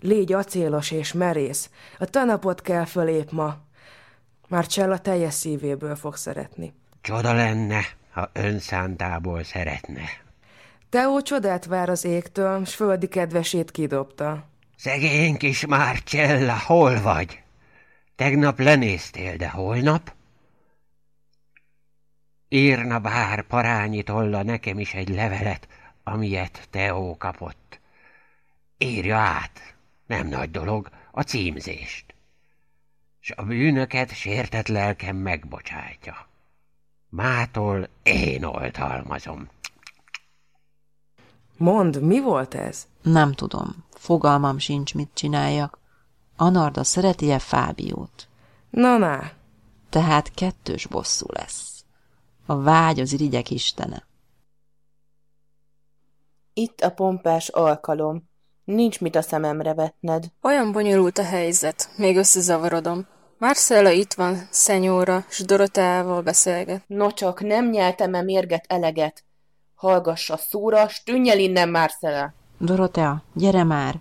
Légy 0.00 0.32
acélos 0.32 0.90
és 0.90 1.12
merész. 1.12 1.70
A 1.98 2.04
tanapot 2.04 2.62
kell 2.62 2.84
fölép 2.84 3.30
ma. 3.30 3.68
Már 4.50 4.66
Csella 4.66 4.98
teljes 4.98 5.34
szívéből 5.34 5.96
fog 5.96 6.16
szeretni. 6.16 6.72
Csoda 7.00 7.32
lenne, 7.32 7.80
ha 8.10 8.30
önszántából 8.32 9.42
szeretne. 9.42 10.02
Teó 10.88 11.22
csodát 11.22 11.64
vár 11.64 11.88
az 11.88 12.04
égtől, 12.04 12.64
s 12.64 12.74
földi 12.74 13.08
kedvesét 13.08 13.70
kidobta. 13.70 14.48
Szegény 14.76 15.36
kis 15.36 15.66
Márcsella, 15.66 16.58
hol 16.58 17.00
vagy? 17.00 17.42
Tegnap 18.16 18.58
lenéztél, 18.58 19.36
de 19.36 19.48
holnap? 19.48 20.12
Írna 22.48 22.98
bár 22.98 23.42
parányi 23.42 24.02
tolla 24.02 24.42
nekem 24.42 24.78
is 24.78 24.94
egy 24.94 25.08
levelet, 25.08 25.68
amilyet 26.04 26.68
Teó 26.70 27.16
kapott. 27.16 27.80
Írja 28.78 29.16
át, 29.16 29.74
nem 30.06 30.26
nagy 30.26 30.50
dolog, 30.50 30.88
a 31.10 31.22
címzést. 31.22 32.09
S 33.20 33.30
a 33.36 33.42
bűnöket 33.42 34.14
sértett 34.14 34.66
lelkem 34.66 35.16
megbocsátja. 35.16 36.28
Mától 37.08 37.88
én 38.02 38.44
oltalmazom. 38.44 39.48
Mond, 41.56 42.02
mi 42.02 42.20
volt 42.20 42.54
ez? 42.54 42.86
Nem 43.02 43.32
tudom, 43.32 43.84
fogalmam 43.90 44.58
sincs, 44.58 44.94
mit 44.94 45.10
csináljak. 45.14 45.78
Anarda 46.36 46.84
szereti-e 46.84 47.38
Fábiót? 47.38 48.28
Na, 48.70 48.96
na. 48.96 49.30
Tehát 49.88 50.34
kettős 50.34 50.86
bosszú 50.86 51.26
lesz. 51.28 51.84
A 52.46 52.60
vágy 52.60 53.00
az 53.00 53.12
irigyek 53.12 53.50
istene. 53.50 54.06
Itt 56.52 56.80
a 56.80 56.90
pompás 56.90 57.48
alkalom. 57.48 58.29
Nincs 58.70 59.00
mit 59.00 59.16
a 59.16 59.22
szememre 59.22 59.74
vetned. 59.74 60.24
Olyan 60.42 60.72
bonyolult 60.72 61.18
a 61.18 61.24
helyzet, 61.24 61.88
még 61.96 62.16
összezavarodom. 62.16 63.06
Marcella 63.38 63.90
itt 63.90 64.12
van, 64.12 64.48
szenyóra, 64.50 65.24
s 65.28 65.40
Doroteával 65.40 66.22
beszélget. 66.22 66.82
No 66.86 67.10
csak 67.10 67.40
nem 67.40 67.70
nyeltem 67.70 68.14
e 68.14 68.22
mérget 68.22 68.64
eleget. 68.68 69.24
Hallgass 69.74 70.30
a 70.30 70.36
szóra, 70.36 70.88
s 70.88 71.02
tűnj 71.02 71.30
el 71.30 71.38
innen, 71.38 71.68
Marcella. 71.68 72.32
Dorotea, 72.58 73.22
gyere 73.34 73.64
már! 73.64 73.94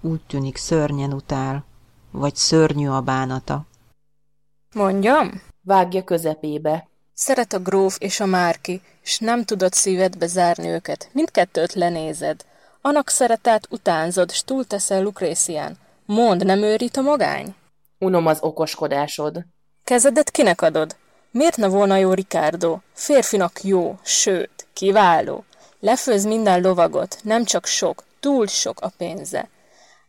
Úgy 0.00 0.20
tűnik 0.26 0.56
szörnyen 0.56 1.12
utál, 1.12 1.64
vagy 2.10 2.34
szörnyű 2.34 2.88
a 2.88 3.00
bánata. 3.00 3.66
Mondjam? 4.74 5.42
Vágja 5.62 6.04
közepébe. 6.04 6.88
Szeret 7.14 7.52
a 7.52 7.58
gróf 7.58 7.96
és 7.98 8.20
a 8.20 8.26
márki, 8.26 8.82
és 9.02 9.18
nem 9.18 9.44
tudod 9.44 9.72
szívedbe 9.72 10.26
zárni 10.26 10.68
őket. 10.68 11.10
Mindkettőt 11.12 11.72
lenézed. 11.72 12.48
Annak 12.82 13.08
szeretát 13.08 13.66
utánzod, 13.70 14.32
s 14.32 14.44
túlteszel 14.44 15.02
Lukrécián. 15.02 15.78
Mond, 16.06 16.44
nem 16.44 16.62
őrít 16.62 16.96
a 16.96 17.00
magány? 17.00 17.54
Unom 17.98 18.26
az 18.26 18.38
okoskodásod. 18.40 19.44
Kezedet 19.84 20.30
kinek 20.30 20.62
adod? 20.62 20.96
Miért 21.30 21.56
ne 21.56 21.68
volna 21.68 21.96
jó 21.96 22.12
Ricardo? 22.12 22.78
Férfinak 22.92 23.62
jó, 23.62 23.98
sőt, 24.02 24.66
kiváló. 24.72 25.44
Lefőz 25.80 26.24
minden 26.24 26.60
lovagot, 26.60 27.18
nem 27.22 27.44
csak 27.44 27.66
sok, 27.66 28.04
túl 28.20 28.46
sok 28.46 28.80
a 28.80 28.92
pénze. 28.96 29.48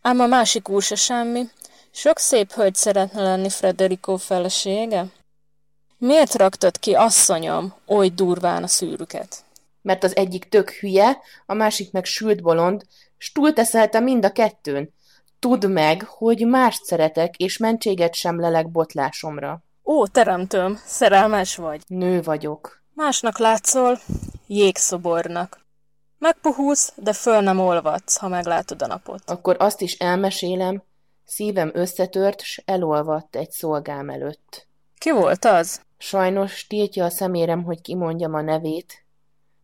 Ám 0.02 0.20
a 0.20 0.26
másik 0.26 0.70
úr 0.70 0.82
se 0.82 0.96
semmi. 0.96 1.50
Sok 1.92 2.18
szép 2.18 2.52
hölgy 2.52 2.76
szeretne 2.76 3.22
lenni 3.22 3.50
Frederico 3.50 4.18
felesége? 4.18 5.06
Miért 5.98 6.36
raktad 6.36 6.80
ki, 6.80 6.94
asszonyom, 6.94 7.74
oly 7.88 8.10
durván 8.10 8.64
a 8.64 8.68
szűrüket? 8.68 9.44
Mert 9.82 10.04
az 10.04 10.16
egyik 10.16 10.50
tök 10.50 10.70
hülye, 10.70 11.18
a 11.46 11.54
másik 11.54 11.92
meg 11.92 12.06
sült 12.06 12.42
bolond, 12.42 12.84
s 13.18 13.32
túlteszelte 13.32 14.00
mind 14.00 14.26
a 14.26 14.32
kettőn. 14.32 14.94
Tudd 15.40 15.68
meg, 15.68 16.04
hogy 16.04 16.48
mást 16.48 16.84
szeretek, 16.84 17.38
és 17.38 17.58
mentséget 17.58 18.16
sem 18.16 18.40
lelek 18.40 18.72
botlásomra. 18.72 19.64
Ó, 19.84 20.08
teremtőm, 20.08 20.80
szerelmes 20.86 21.56
vagy. 21.56 21.82
Nő 21.88 22.22
vagyok. 22.22 22.84
Másnak 22.94 23.38
látszol, 23.38 24.00
jégszobornak. 24.48 25.60
Megpuhulsz, 26.18 26.94
de 26.96 27.14
föl 27.14 27.42
nem 27.42 27.60
olvadsz, 27.60 28.18
ha 28.18 28.28
meglátod 28.28 28.82
a 28.82 28.88
napot. 28.88 29.30
Akkor 29.30 29.56
azt 29.60 29.82
is 29.82 29.94
elmesélem, 29.98 30.84
szívem 31.26 31.72
összetört, 31.74 32.42
s 32.42 32.62
elolvadt 32.66 33.36
egy 33.36 33.52
szolgám 33.52 34.10
előtt. 34.10 34.68
Ki 34.98 35.12
volt 35.12 35.46
az? 35.46 35.82
Sajnos 35.98 36.68
tiltja 36.68 37.06
a 37.06 37.10
szemérem, 37.10 37.64
hogy 37.64 37.82
kimondjam 37.82 38.34
a 38.34 38.42
nevét. 38.42 39.01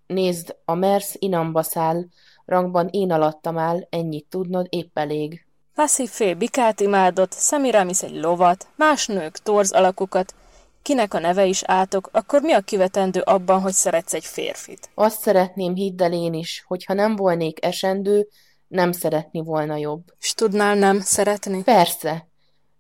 Nézd, 0.08 0.56
a 0.66 0.74
Mersz 0.74 1.16
inamba 1.20 1.64
száll, 1.64 2.04
rangban 2.46 2.88
én 2.92 3.12
alattam 3.12 3.58
áll, 3.58 3.88
ennyit 3.90 4.26
tudnod, 4.30 4.68
épp 4.70 4.98
elég. 4.98 5.46
Passzív 5.74 6.10
fél 6.10 6.36
bikát 6.36 6.80
imádott, 6.80 7.32
Szemiramis 7.32 8.02
egy 8.02 8.16
lovat, 8.16 8.68
más 8.76 9.08
nők 9.08 9.38
torz 9.38 9.72
alakukat, 9.72 10.34
kinek 10.82 11.14
a 11.14 11.20
neve 11.20 11.46
is 11.46 11.64
átok, 11.64 12.10
akkor 12.12 12.42
mi 12.42 12.52
a 12.52 12.60
kivetendő 12.60 13.20
abban, 13.20 13.62
hogy 13.62 13.74
szeretsz 13.74 14.14
egy 14.14 14.26
férfit? 14.26 14.90
Azt 14.94 15.22
szeretném, 15.22 15.74
hidd 15.74 16.04
el 16.04 16.14
én 16.14 16.34
is, 16.34 16.64
hogy 16.68 16.86
ha 16.86 16.94
nem 16.94 17.16
volnék 17.16 17.66
esendő, 17.66 18.28
nem 18.68 18.92
szeretni 18.92 19.42
volna 19.44 19.76
jobb. 19.76 20.04
És 20.20 20.34
tudnál 20.34 20.76
nem 20.76 21.00
szeretni? 21.00 21.64
Persze. 21.64 22.28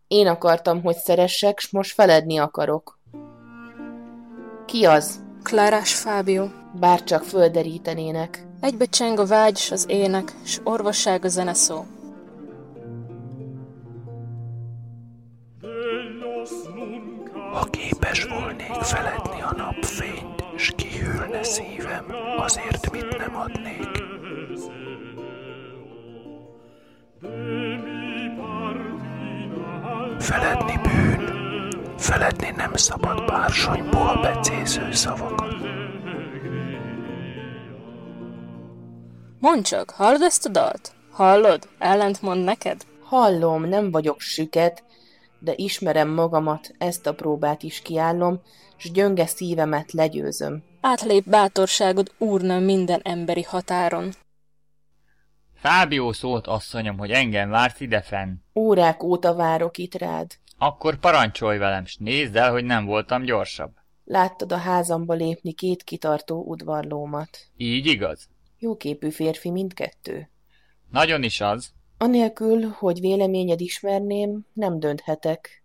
Én 0.07 0.27
akartam, 0.27 0.81
hogy 0.81 0.95
szeressek, 0.95 1.59
s 1.59 1.69
most 1.69 1.93
feledni 1.93 2.37
akarok. 2.37 2.99
Ki 4.65 4.85
az? 4.85 5.25
Klárás 5.47 5.93
Fábio. 5.93 6.47
Bárcsak 6.79 7.23
földerítenének. 7.23 8.45
Egybe 8.59 8.85
cseng 8.85 9.19
a 9.19 9.25
vágy 9.25 9.57
s 9.57 9.71
az 9.71 9.85
ének, 9.89 10.33
s 10.45 10.59
orvosság 10.63 11.25
a 11.25 11.27
zene 11.27 11.53
szó. 11.53 11.85
Ha 17.53 17.63
képes 17.63 18.23
volnék 18.23 18.73
feledni 18.73 19.41
a 19.41 19.53
napfényt, 19.57 20.43
s 20.55 20.73
kihűlne 20.75 21.43
szívem, 21.43 22.05
azért 22.37 22.91
mit 22.91 23.17
nem 23.17 23.35
adnék. 23.35 24.05
Feledni 30.19 30.76
feledni 32.07 32.49
nem 32.55 32.75
szabad 32.75 33.25
bársonyból 33.25 34.21
becéző 34.21 34.91
szavakat. 34.91 35.55
Mondd 39.39 39.61
csak, 39.61 39.89
hallod 39.89 40.21
ezt 40.21 40.45
a 40.45 40.49
dalt? 40.49 40.91
Hallod? 41.11 41.69
Ellentmond 41.77 42.43
neked? 42.43 42.85
Hallom, 43.03 43.63
nem 43.63 43.91
vagyok 43.91 44.19
süket, 44.19 44.83
de 45.39 45.53
ismerem 45.55 46.09
magamat, 46.09 46.71
ezt 46.77 47.07
a 47.07 47.13
próbát 47.13 47.63
is 47.63 47.81
kiállom, 47.81 48.41
s 48.77 48.91
gyönge 48.91 49.25
szívemet 49.25 49.91
legyőzöm. 49.91 50.63
Átlép 50.81 51.23
bátorságod 51.29 52.11
úrna 52.17 52.59
minden 52.59 52.99
emberi 53.03 53.43
határon. 53.43 54.11
Fábió 55.55 56.11
szólt 56.11 56.47
asszonyom, 56.47 56.97
hogy 56.97 57.11
engem 57.11 57.49
vársz 57.49 57.79
idefenn. 57.79 58.33
Órák 58.55 59.03
óta 59.03 59.35
várok 59.35 59.77
itt 59.77 59.95
rád. 59.95 60.31
Akkor 60.57 60.99
parancsolj 60.99 61.57
velem, 61.57 61.85
s 61.85 61.95
nézd 61.95 62.35
el, 62.35 62.51
hogy 62.51 62.63
nem 62.63 62.85
voltam 62.85 63.23
gyorsabb. 63.23 63.71
Láttad 64.03 64.51
a 64.51 64.57
házamba 64.57 65.13
lépni 65.13 65.51
két 65.53 65.83
kitartó 65.83 66.43
udvarlómat. 66.43 67.37
Így 67.57 67.85
igaz? 67.85 68.29
Jóképű 68.59 69.09
férfi 69.09 69.51
mindkettő. 69.51 70.29
Nagyon 70.91 71.23
is 71.23 71.41
az. 71.41 71.71
Anélkül, 71.97 72.69
hogy 72.69 72.99
véleményed 72.99 73.61
ismerném, 73.61 74.45
nem 74.53 74.79
dönthetek. 74.79 75.63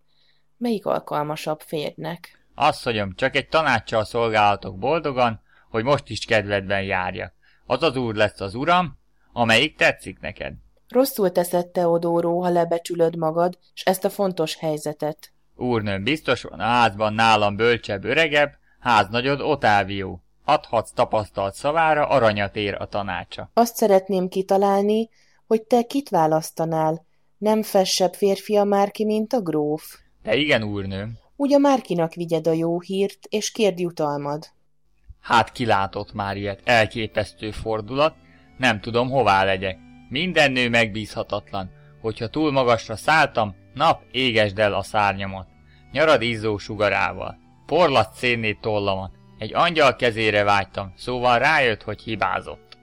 Melyik 0.57 0.87
alkalmasabb 0.87 1.61
férnek? 1.61 2.47
Asszonyom, 2.55 3.15
csak 3.15 3.37
egy 3.37 3.49
tanácssal 3.49 4.05
szolgálatok 4.05 4.79
boldogan, 4.79 5.41
hogy 5.71 5.85
most 5.85 6.09
is 6.09 6.25
kedvedben 6.25 6.83
járjak. 6.83 7.35
Az 7.67 7.83
az 7.83 7.97
úr 7.97 8.15
lesz 8.15 8.41
az 8.41 8.55
uram, 8.55 8.99
amelyik 9.33 9.77
tetszik 9.77 10.21
neked. 10.21 10.55
Rosszul 10.93 11.33
teszed, 11.33 11.67
Teodóró, 11.67 12.43
ha 12.43 12.49
lebecsülöd 12.49 13.17
magad, 13.17 13.59
s 13.75 13.83
ezt 13.83 14.05
a 14.05 14.11
fontos 14.11 14.57
helyzetet. 14.57 15.33
Úrnőm, 15.57 16.03
biztos 16.03 16.43
van 16.43 16.61
a 16.61 16.65
házban 16.65 17.15
nálam 17.15 17.57
bölcsebb 17.57 18.05
öregebb, 18.05 18.53
háznagyod 18.81 19.41
Otávió. 19.41 20.23
Adhatsz 20.45 20.93
tapasztalt 20.93 21.55
szavára, 21.55 22.07
aranyat 22.07 22.57
ér 22.57 22.75
a 22.79 22.87
tanácsa. 22.87 23.51
Azt 23.55 23.77
szeretném 23.77 24.29
kitalálni, 24.29 25.09
hogy 25.47 25.63
te 25.63 25.83
kit 25.83 26.09
választanál. 26.09 27.07
Nem 27.39 27.63
fessebb 27.63 28.15
férfi 28.15 28.57
a 28.57 28.65
Márki, 28.65 29.05
mint 29.05 29.33
a 29.33 29.41
gróf. 29.41 29.99
De 30.23 30.35
igen, 30.35 30.63
úrnőm. 30.63 31.19
Úgy 31.37 31.55
a 31.55 31.59
Márkinak 31.59 32.15
vigyed 32.15 32.47
a 32.47 32.53
jó 32.53 32.81
hírt, 32.81 33.19
és 33.29 33.51
kérd 33.51 33.79
jutalmad. 33.79 34.47
Hát 35.21 35.53
kilátott 35.53 36.13
már 36.13 36.37
ilyet, 36.37 36.61
elképesztő 36.65 37.51
fordulat, 37.51 38.15
nem 38.59 38.81
tudom 38.81 39.11
hová 39.11 39.45
legyek. 39.45 39.79
Minden 40.13 40.53
nő 40.53 40.69
megbízhatatlan. 40.69 41.71
Hogyha 42.01 42.29
túl 42.29 42.53
magasra 42.53 42.97
szálltam, 42.97 43.55
nap 43.75 44.03
égesd 44.11 44.59
el 44.59 44.75
a 44.75 44.83
szárnyamat. 44.83 45.47
Nyarad 45.93 46.23
izzó 46.23 46.59
sugarával. 46.59 47.39
Porlat 47.67 48.15
szénnét 48.15 48.61
tollamat. 48.61 49.13
Egy 49.39 49.55
angyal 49.55 49.97
kezére 49.97 50.45
vágytam, 50.45 50.93
szóval 50.97 51.39
rájött, 51.39 51.83
hogy 51.83 52.03
hibázott. 52.03 52.79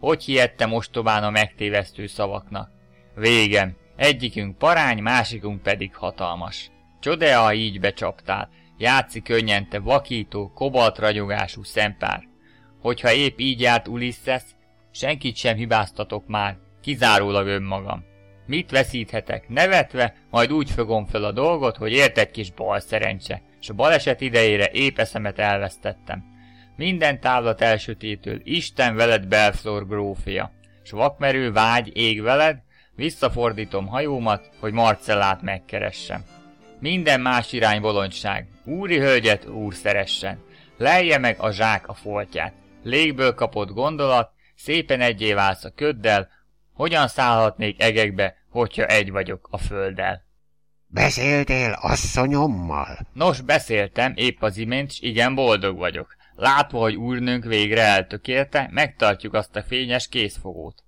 Hogy 0.00 0.24
hihettem 0.24 0.72
ostobán 0.72 1.24
a 1.24 1.30
megtévesztő 1.30 2.06
szavaknak? 2.06 2.70
Végem, 3.14 3.76
egyikünk 3.96 4.58
parány, 4.58 5.02
másikunk 5.02 5.62
pedig 5.62 5.94
hatalmas. 5.94 6.70
Csodea, 7.00 7.40
ha 7.40 7.52
így 7.52 7.80
becsaptál, 7.80 8.48
játszik 8.78 9.22
könnyen 9.22 9.68
te 9.68 9.78
vakító, 9.78 10.52
kobalt 10.54 10.98
ragyogású 10.98 11.62
szempár. 11.62 12.28
Hogyha 12.80 13.12
épp 13.12 13.38
így 13.38 13.60
járt 13.60 13.88
Ulisses, 13.88 14.42
senkit 14.90 15.36
sem 15.36 15.56
hibáztatok 15.56 16.26
már, 16.26 16.64
kizárólag 16.86 17.46
önmagam. 17.46 18.04
Mit 18.46 18.70
veszíthetek? 18.70 19.48
Nevetve, 19.48 20.14
majd 20.30 20.52
úgy 20.52 20.70
fogom 20.70 21.06
fel 21.06 21.24
a 21.24 21.32
dolgot, 21.32 21.76
hogy 21.76 21.92
ért 21.92 22.18
egy 22.18 22.30
kis 22.30 22.50
bal 22.50 22.80
szerencse, 22.80 23.42
és 23.60 23.68
a 23.68 23.74
baleset 23.74 24.20
idejére 24.20 24.70
épp 24.72 24.98
eszemet 24.98 25.38
elvesztettem. 25.38 26.24
Minden 26.76 27.20
távlat 27.20 27.60
elsötétől, 27.60 28.40
Isten 28.44 28.96
veled 28.96 29.26
Belflor 29.26 29.86
grófia, 29.86 30.52
s 30.82 30.90
vakmerő 30.90 31.52
vágy 31.52 31.96
ég 31.96 32.22
veled, 32.22 32.58
visszafordítom 32.94 33.86
hajómat, 33.86 34.50
hogy 34.60 34.72
Marcellát 34.72 35.42
megkeressem. 35.42 36.24
Minden 36.80 37.20
más 37.20 37.52
irány 37.52 37.80
bolondság, 37.80 38.48
úri 38.64 38.98
hölgyet 38.98 39.46
úr 39.48 39.74
szeressen, 39.74 40.42
lejje 40.78 41.18
meg 41.18 41.36
a 41.38 41.50
zsák 41.50 41.88
a 41.88 41.94
foltját, 41.94 42.54
légből 42.82 43.34
kapott 43.34 43.70
gondolat, 43.70 44.30
szépen 44.56 45.00
egyé 45.00 45.32
válsz 45.32 45.64
a 45.64 45.72
köddel, 45.76 46.34
hogyan 46.76 47.08
szállhatnék 47.08 47.82
egekbe, 47.82 48.36
hogyha 48.50 48.86
egy 48.86 49.10
vagyok 49.10 49.48
a 49.50 49.58
földdel? 49.58 50.24
Beszéltél 50.86 51.78
asszonyommal? 51.80 52.98
Nos, 53.12 53.40
beszéltem, 53.40 54.12
épp 54.16 54.42
az 54.42 54.56
imént, 54.56 54.92
s 54.92 55.00
igen 55.00 55.34
boldog 55.34 55.76
vagyok. 55.76 56.16
Látva, 56.34 56.78
hogy 56.78 56.94
úrnőnk 56.94 57.44
végre 57.44 57.82
eltökélte, 57.82 58.68
megtartjuk 58.70 59.34
azt 59.34 59.56
a 59.56 59.62
fényes 59.62 60.08
készfogót. 60.08 60.82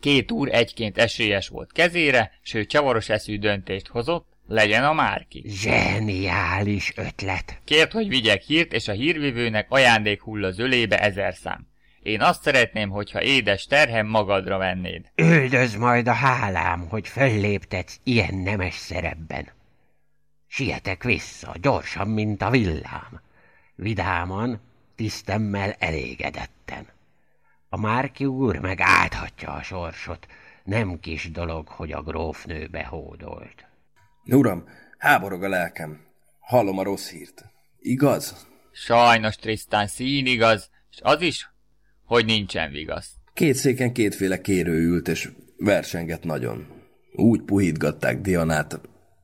Két 0.00 0.30
úr 0.30 0.48
egyként 0.52 0.98
esélyes 0.98 1.48
volt 1.48 1.72
kezére, 1.72 2.32
s 2.42 2.54
ő 2.54 2.64
csavaros 2.64 3.08
eszű 3.08 3.38
döntést 3.38 3.86
hozott, 3.86 4.26
legyen 4.48 4.84
a 4.84 4.92
márki. 4.92 5.44
Zseniális 5.46 6.92
ötlet. 6.96 7.60
Kért, 7.64 7.92
hogy 7.92 8.08
vigyek 8.08 8.42
hírt, 8.42 8.72
és 8.72 8.88
a 8.88 8.92
hírvivőnek 8.92 9.66
ajándék 9.70 10.22
hull 10.22 10.44
az 10.44 10.58
ölébe 10.58 11.00
ezer 11.00 11.34
szám. 11.34 11.72
Én 12.04 12.20
azt 12.20 12.42
szeretném, 12.42 12.90
hogyha 12.90 13.22
édes 13.22 13.66
terhem 13.66 14.06
magadra 14.06 14.58
vennéd. 14.58 15.10
Üldöz 15.14 15.74
majd 15.74 16.08
a 16.08 16.12
hálám, 16.12 16.88
hogy 16.88 17.08
fölléptetsz 17.08 18.00
ilyen 18.02 18.34
nemes 18.34 18.74
szerepben. 18.74 19.48
Sietek 20.46 21.02
vissza, 21.02 21.54
gyorsan, 21.60 22.08
mint 22.08 22.42
a 22.42 22.50
villám. 22.50 23.20
Vidáman, 23.74 24.60
tisztemmel 24.96 25.74
elégedetten. 25.78 26.86
A 27.68 27.80
Márki 27.80 28.24
úr 28.24 28.58
meg 28.58 28.80
áthatja 28.80 29.52
a 29.52 29.62
sorsot. 29.62 30.26
Nem 30.64 31.00
kis 31.00 31.30
dolog, 31.30 31.68
hogy 31.68 31.92
a 31.92 32.02
grófnő 32.02 32.66
behódolt. 32.66 33.66
Uram, 34.24 34.68
háborog 34.98 35.42
a 35.42 35.48
lelkem. 35.48 36.06
Hallom 36.40 36.78
a 36.78 36.82
rossz 36.82 37.10
hírt. 37.10 37.44
Igaz? 37.80 38.46
Sajnos, 38.72 39.36
Trisztán, 39.36 39.86
szín 39.86 40.26
igaz, 40.26 40.70
és 40.90 40.98
az 41.02 41.20
is, 41.20 41.52
hogy 42.04 42.24
nincsen 42.24 42.70
vigasz. 42.70 43.10
Két 43.34 43.54
széken 43.54 43.92
kétféle 43.92 44.40
kérő 44.40 44.72
ült, 44.72 45.08
és 45.08 45.30
versenget 45.56 46.24
nagyon. 46.24 46.66
Úgy 47.12 47.42
puhítgatták 47.42 48.20
Dianát, 48.20 48.80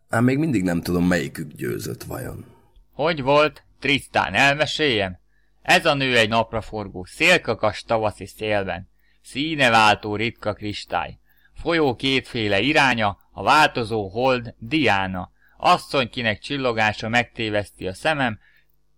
ám 0.09 0.25
még 0.25 0.39
mindig 0.39 0.63
nem 0.63 0.83
tudom, 0.83 1.05
melyikük 1.05 1.53
győzött 1.53 2.03
vajon. 2.03 2.45
Hogy 2.93 3.23
volt? 3.23 3.65
Trisztán, 3.81 4.35
elmeséljem? 4.35 5.19
Ez 5.63 5.87
a 5.87 5.95
nő 5.95 6.17
egy 6.17 6.29
napraforgó, 6.29 7.05
szélkakas 7.05 7.83
tavaszi 7.83 8.27
szélben. 8.27 8.89
Színe 9.23 9.71
váltó 9.71 10.17
ritka 10.17 10.53
kristály. 10.53 11.19
Folyó 11.55 11.95
kétféle 11.95 12.61
iránya, 12.61 13.19
a 13.33 13.43
változó 13.43 14.09
hold 14.09 14.55
Diana. 14.59 15.31
Asszony, 15.57 16.11
kinek 16.11 16.39
csillogása 16.39 17.09
megtéveszti 17.09 17.87
a 17.87 17.95
szemem, 17.95 18.39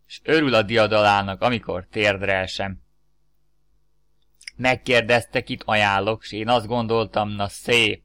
s 0.07 0.21
örül 0.25 0.55
a 0.55 0.63
diadalának, 0.63 1.43
amikor 1.43 1.87
térdre 1.91 2.35
esem. 2.35 2.82
Megkérdezte, 4.57 5.41
kit 5.41 5.63
ajánlok, 5.67 6.23
s 6.23 6.33
én 6.33 6.49
azt 6.49 6.67
gondoltam, 6.67 7.29
na 7.29 7.49
szép. 7.49 8.03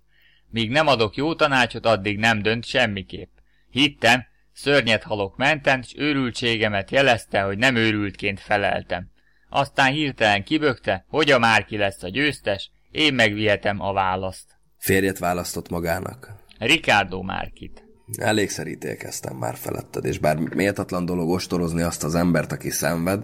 Míg 0.49 0.69
nem 0.69 0.87
adok 0.87 1.15
jó 1.15 1.35
tanácsot, 1.35 1.85
addig 1.85 2.17
nem 2.17 2.41
dönt 2.41 2.65
semmiképp. 2.65 3.29
Hittem, 3.69 4.25
szörnyet 4.53 5.03
halok 5.03 5.37
menten, 5.37 5.81
s 5.81 5.93
őrültségemet 5.97 6.91
jelezte, 6.91 7.41
hogy 7.41 7.57
nem 7.57 7.75
őrültként 7.75 8.39
feleltem. 8.39 9.11
Aztán 9.49 9.91
hirtelen 9.91 10.43
kibökte, 10.43 11.05
hogy 11.09 11.31
a 11.31 11.39
Márki 11.39 11.77
lesz 11.77 12.03
a 12.03 12.09
győztes, 12.09 12.71
én 12.91 13.13
megvihetem 13.13 13.81
a 13.81 13.93
választ. 13.93 14.45
Férjet 14.77 15.17
választott 15.17 15.69
magának. 15.69 16.33
Ricardo 16.59 17.21
Márkit. 17.21 17.83
Elégszer 18.17 18.67
ítélkeztem 18.67 19.35
már 19.35 19.55
feletted, 19.55 20.05
és 20.05 20.17
bár 20.17 20.37
méltatlan 20.37 21.05
dolog 21.05 21.29
ostorozni 21.29 21.81
azt 21.81 22.03
az 22.03 22.15
embert, 22.15 22.51
aki 22.51 22.69
szenved, 22.69 23.23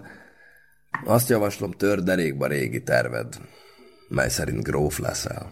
azt 1.04 1.28
javaslom, 1.28 1.70
tör 1.70 2.02
derékba 2.02 2.46
régi 2.46 2.82
terved, 2.82 3.34
mely 4.08 4.28
szerint 4.28 4.62
gróf 4.62 4.98
leszel. 4.98 5.50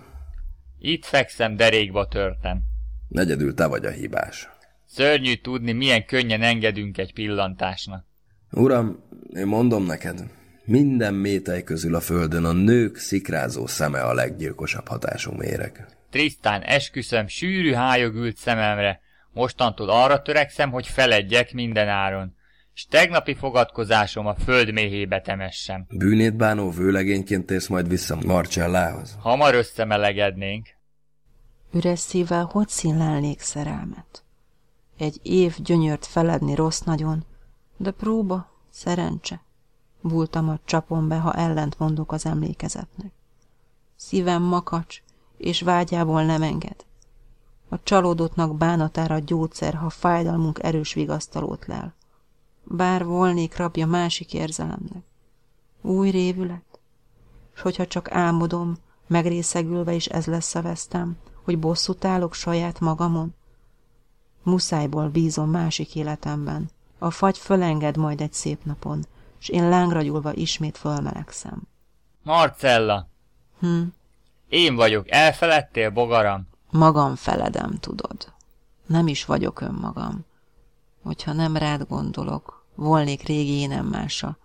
Itt 0.78 1.05
fekszem, 1.05 1.57
derékba 1.57 2.09
törtem. 2.09 2.62
Negyedül 3.09 3.55
te 3.55 3.66
vagy 3.66 3.85
a 3.85 3.90
hibás. 3.90 4.48
Szörnyű 4.87 5.35
tudni, 5.35 5.72
milyen 5.72 6.05
könnyen 6.05 6.42
engedünk 6.42 6.98
egy 6.98 7.12
pillantásnak. 7.12 8.05
Uram, 8.50 9.02
én 9.35 9.46
mondom 9.46 9.85
neked, 9.85 10.24
minden 10.64 11.14
métej 11.14 11.62
közül 11.62 11.94
a 11.94 12.00
földön 12.00 12.44
a 12.44 12.52
nők 12.52 12.96
szikrázó 12.96 13.66
szeme 13.66 14.00
a 14.00 14.14
leggyilkosabb 14.14 14.88
hatású 14.88 15.33
méreg. 15.33 15.87
Trisztán, 16.11 16.62
esküszöm, 16.62 17.26
sűrű 17.26 17.72
hájog 17.72 18.14
ült 18.14 18.37
szememre. 18.37 19.00
Mostantól 19.33 19.90
arra 19.90 20.22
törekszem, 20.22 20.70
hogy 20.70 20.87
feledjek 20.87 21.52
minden 21.52 21.88
áron. 21.88 22.37
S 22.74 22.87
tegnapi 22.87 23.35
fogadkozásom 23.35 24.26
a 24.26 24.35
föld 24.35 24.72
méhébe 24.72 25.20
temessem. 25.20 25.87
Bűnét 25.88 26.37
bánó 26.37 26.70
vőlegényként 26.70 27.46
térsz 27.46 27.66
majd 27.66 27.88
vissza 27.88 28.18
Marcellához. 28.26 29.16
Hamar 29.20 29.54
összemelegednénk. 29.54 30.68
Üres 31.72 31.98
szívvel 31.98 32.44
hogy 32.44 32.68
színlelnék 32.68 33.40
szerelmet? 33.40 34.24
Egy 34.98 35.20
év 35.22 35.56
gyönyört 35.58 36.06
feledni 36.06 36.54
rossz 36.54 36.80
nagyon, 36.80 37.24
de 37.76 37.90
próba, 37.90 38.50
szerencse. 38.70 39.42
Búltamat 40.00 40.61
csapom 40.64 41.08
be, 41.08 41.16
ha 41.16 41.35
ellent 41.35 41.78
mondok 41.78 42.12
az 42.12 42.26
emlékezetnek. 42.26 43.12
Szívem 43.96 44.42
makacs, 44.42 45.02
és 45.37 45.61
vágyából 45.61 46.24
nem 46.24 46.42
enged. 46.42 46.85
A 47.68 47.82
csalódottnak 47.82 48.56
bánatára 48.56 49.18
gyógyszer, 49.18 49.74
ha 49.74 49.90
fájdalmunk 49.90 50.58
erős 50.62 50.94
vigasztalót 50.94 51.66
lel. 51.66 51.94
Bár 52.64 53.05
volnék 53.05 53.57
rabja 53.57 53.87
másik 53.87 54.35
érzelemnek. 54.35 55.03
Új 55.81 56.11
révület? 56.11 56.81
S 57.55 57.61
hogyha 57.61 57.87
csak 57.87 58.11
álmodom, 58.11 58.77
megrészegülve 59.07 59.92
is 59.92 60.07
ez 60.07 60.27
lesz 60.27 60.55
a 60.55 60.62
vesztem, 60.62 61.16
hogy 61.44 61.59
bosszút 61.59 62.05
állok 62.05 62.35
saját 62.35 62.81
magamon? 62.81 63.35
Muszájból 64.42 65.09
bízom 65.09 65.51
másik 65.51 65.94
életemben. 65.94 66.70
A 66.98 67.11
fagy 67.11 67.38
fölenged 67.38 67.96
majd 67.96 68.20
egy 68.20 68.33
szép 68.33 68.64
napon, 68.64 69.07
s 69.38 69.48
én 69.48 69.68
lángra 69.68 70.03
gyúlva 70.03 70.33
ismét 70.33 70.79
fölmelegszem. 70.79 71.62
Marcella! 72.22 73.09
Hm? 73.59 73.83
Én 74.48 74.75
vagyok, 74.75 75.11
elfeledtél, 75.11 75.90
bogaram? 75.90 76.48
Magam 76.70 77.14
feledem, 77.14 77.79
tudod. 77.81 78.33
Nem 78.87 79.07
is 79.07 79.25
vagyok 79.25 79.61
önmagam. 79.61 80.25
Hogyha 81.02 81.32
nem 81.32 81.56
rád 81.56 81.86
gondolok, 81.88 82.66
volnék 82.74 83.22
régi 83.22 83.52
énem 83.52 83.86
másra. 83.86 84.38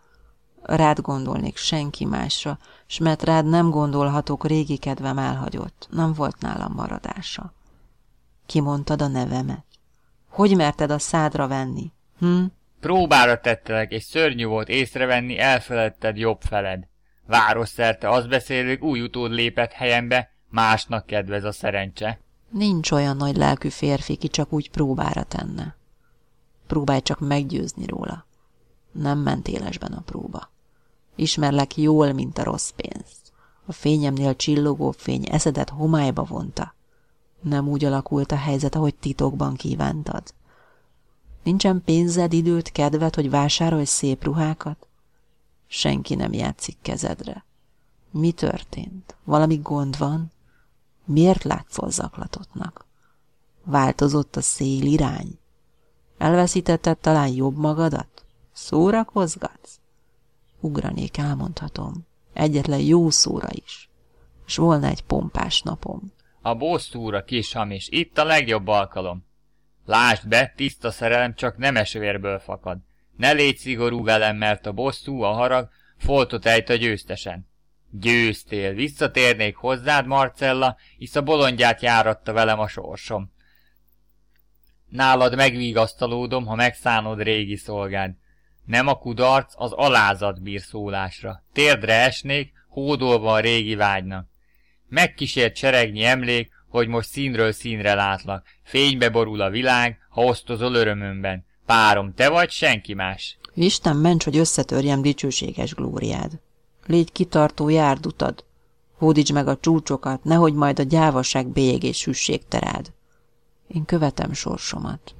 Rád 0.61 0.99
gondolnék 0.99 1.57
senki 1.57 2.05
másra, 2.05 2.59
s 2.85 2.97
mert 2.97 3.23
rád 3.23 3.45
nem 3.45 3.69
gondolhatok, 3.69 4.45
régi 4.45 4.77
kedvem 4.77 5.17
elhagyott. 5.17 5.87
Nem 5.91 6.13
volt 6.13 6.39
nálam 6.39 6.73
maradása. 6.73 7.53
Kimondtad 8.45 9.01
a 9.01 9.07
nevemet? 9.07 9.65
Hogy 10.29 10.55
merted 10.55 10.91
a 10.91 10.99
szádra 10.99 11.47
venni? 11.47 11.91
Hm? 12.19 12.43
Próbára 12.79 13.39
tettelek, 13.39 13.91
és 13.91 14.03
szörnyű 14.03 14.45
volt 14.45 14.69
észrevenni, 14.69 15.37
elfeledted 15.37 16.17
jobb 16.17 16.41
feled. 16.41 16.87
Városszerte 17.25 18.09
azt 18.09 18.29
beszélők 18.29 18.83
új 18.83 19.01
utód 19.01 19.31
lépett 19.31 19.71
helyembe, 19.71 20.29
másnak 20.49 21.05
kedvez 21.05 21.43
a 21.43 21.51
szerencse. 21.51 22.19
Nincs 22.49 22.91
olyan 22.91 23.17
nagy 23.17 23.35
lelkű 23.35 23.69
férfi, 23.69 24.15
ki 24.15 24.27
csak 24.27 24.53
úgy 24.53 24.69
próbára 24.69 25.23
tenne. 25.23 25.75
Próbálj 26.67 27.01
csak 27.01 27.19
meggyőzni 27.19 27.85
róla. 27.85 28.25
Nem 28.91 29.19
ment 29.19 29.47
élesben 29.47 29.93
a 29.93 30.01
próba. 30.01 30.49
Ismerlek 31.15 31.77
jól, 31.77 32.13
mint 32.13 32.37
a 32.37 32.43
rossz 32.43 32.69
pénzt. 32.69 33.31
A 33.65 33.71
fényemnél 33.71 34.35
csillogó 34.35 34.91
fény 34.91 35.25
eszedet 35.29 35.69
homályba 35.69 36.23
vonta. 36.23 36.73
Nem 37.41 37.67
úgy 37.67 37.85
alakult 37.85 38.31
a 38.31 38.35
helyzet, 38.35 38.75
ahogy 38.75 38.95
titokban 38.95 39.55
kívántad. 39.55 40.33
Nincsen 41.43 41.81
pénzed, 41.85 42.33
időt, 42.33 42.71
kedved, 42.71 43.15
hogy 43.15 43.29
vásárolj 43.29 43.83
szép 43.83 44.23
ruhákat? 44.23 44.87
Senki 45.67 46.15
nem 46.15 46.33
játszik 46.33 46.77
kezedre. 46.81 47.45
Mi 48.11 48.31
történt? 48.31 49.15
Valami 49.23 49.57
gond 49.57 49.97
van? 49.97 50.31
Miért 51.05 51.43
látszol 51.43 51.91
zaklatottnak? 51.91 52.85
Változott 53.63 54.35
a 54.35 54.41
szél 54.41 54.85
irány? 54.85 55.39
Elveszítetted 56.17 56.97
talán 56.97 57.27
jobb 57.27 57.57
magadat? 57.57 58.25
Szórakozgatsz? 58.53 59.79
Ugranék, 60.59 61.17
elmondhatom. 61.17 62.05
Egyetlen 62.33 62.79
jó 62.79 63.09
szóra 63.09 63.47
is. 63.51 63.89
És 64.45 64.55
volna 64.55 64.87
egy 64.87 65.01
pompás 65.01 65.61
napom. 65.61 66.11
A 66.41 66.55
bosszúra, 66.55 67.23
kis 67.23 67.53
hamis, 67.53 67.87
itt 67.89 68.17
a 68.17 68.23
legjobb 68.23 68.67
alkalom. 68.67 69.25
Lásd 69.85 70.27
be, 70.27 70.53
tiszta 70.55 70.91
szerelem 70.91 71.35
csak 71.35 71.57
nemes 71.57 71.93
vérből 71.93 72.39
fakad. 72.39 72.77
Ne 73.17 73.31
légy 73.31 73.57
szigorú 73.57 74.03
velem, 74.03 74.35
mert 74.35 74.65
a 74.65 74.71
bosszú, 74.71 75.21
a 75.21 75.31
harag 75.31 75.69
foltot 75.97 76.45
ejt 76.45 76.69
a 76.69 76.75
győztesen. 76.75 77.47
Győztél, 77.91 78.73
visszatérnék 78.73 79.55
hozzád, 79.55 80.05
Marcella, 80.05 80.77
hisz 80.97 81.15
a 81.15 81.21
bolondját 81.21 81.81
járatta 81.81 82.33
velem 82.33 82.59
a 82.59 82.67
sorsom. 82.67 83.31
Nálad 84.89 85.35
megvigasztalódom, 85.35 86.45
ha 86.45 86.55
megszánod 86.55 87.21
régi 87.21 87.55
szolgád. 87.55 88.11
Nem 88.65 88.87
a 88.87 88.95
kudarc, 88.95 89.53
az 89.55 89.71
alázat 89.71 90.41
bír 90.41 90.61
szólásra. 90.61 91.43
Térdre 91.53 91.93
esnék, 91.93 92.53
hódolva 92.69 93.33
a 93.33 93.39
régi 93.39 93.75
vágynak. 93.75 94.27
Megkísért 94.89 95.55
seregnyi 95.55 96.03
emlék, 96.03 96.51
hogy 96.69 96.87
most 96.87 97.09
színről 97.09 97.51
színre 97.51 97.93
látlak. 97.93 98.45
Fénybe 98.63 99.09
borul 99.09 99.41
a 99.41 99.49
világ, 99.49 99.97
ha 100.09 100.23
osztozol 100.23 100.73
örömömben. 100.73 101.45
Párom, 101.65 102.13
te 102.13 102.29
vagy, 102.29 102.49
senki 102.49 102.93
más. 102.93 103.37
Isten 103.53 103.95
ments, 103.95 104.23
hogy 104.23 104.37
összetörjem 104.37 105.01
dicsőséges 105.01 105.73
glóriád. 105.73 106.39
Légy 106.85 107.11
kitartó, 107.11 107.69
járd 107.69 108.05
utad. 108.05 108.45
Hódíts 108.97 109.33
meg 109.33 109.47
a 109.47 109.57
csúcsokat, 109.57 110.23
nehogy 110.23 110.53
majd 110.53 110.79
a 110.79 110.83
gyávaság 110.83 111.47
bélyegés 111.47 112.05
hüsség 112.05 112.47
terád. 112.47 112.91
Én 113.67 113.85
követem 113.85 114.33
sorsomat. 114.33 115.15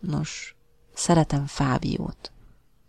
Nos, 0.00 0.56
szeretem 0.94 1.46
Fábiót. 1.46 2.32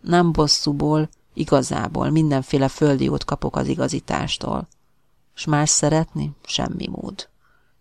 Nem 0.02 0.32
bosszúból, 0.32 1.10
igazából 1.34 2.10
mindenféle 2.10 2.68
földiót 2.68 3.24
kapok 3.24 3.56
az 3.56 3.68
igazítástól. 3.68 4.68
S 5.34 5.46
más 5.46 5.70
szeretni? 5.70 6.32
Semmi 6.46 6.88
mód. 6.88 7.30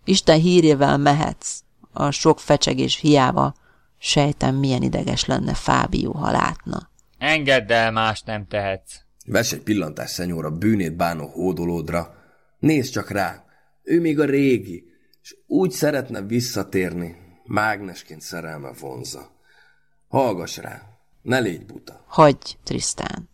Isten 0.05 0.41
hírjével 0.41 0.99
mehetsz. 0.99 1.63
A 1.93 2.11
sok 2.11 2.41
fecsegés 2.41 2.97
hiába 2.97 3.55
sejtem, 3.99 4.55
milyen 4.55 4.83
ideges 4.83 5.25
lenne 5.25 5.55
Fábió, 5.55 6.13
ha 6.13 6.31
látna. 6.31 6.91
Engedd 7.19 7.73
el, 7.73 7.91
más 7.93 8.23
nem 8.23 8.47
tehetsz. 8.47 8.95
Vess 9.27 9.53
egy 9.53 9.63
pillantás, 9.63 10.11
szenyóra, 10.11 10.51
bűnét 10.51 10.97
bánó 10.97 11.27
hódolódra. 11.27 12.15
Nézd 12.59 12.93
csak 12.93 13.11
rá, 13.11 13.45
ő 13.83 14.01
még 14.01 14.21
a 14.21 14.25
régi, 14.25 14.85
és 15.25 15.37
úgy 15.47 15.71
szeretne 15.71 16.23
visszatérni, 16.23 17.17
mágnesként 17.45 18.21
szerelme 18.21 18.73
vonza. 18.81 19.31
Hallgass 20.09 20.57
rá, 20.57 20.83
ne 21.23 21.39
légy 21.39 21.67
buta. 21.67 22.05
Hagyj, 22.07 22.57
Trisztán. 22.63 23.29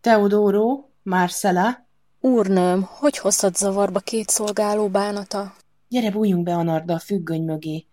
Teodoro, 0.00 0.88
Marcella, 1.02 1.86
Úrnőm, 2.20 2.82
hogy 2.82 3.18
hozhat 3.18 3.56
zavarba 3.56 4.00
két 4.00 4.28
szolgáló 4.28 4.88
bánata? 4.88 5.54
gyere 5.88 6.10
bújjunk 6.10 6.44
be 6.44 6.54
a 6.54 6.62
narda 6.62 6.94
a 6.94 6.98
függöny 6.98 7.44
mögé. 7.44 7.86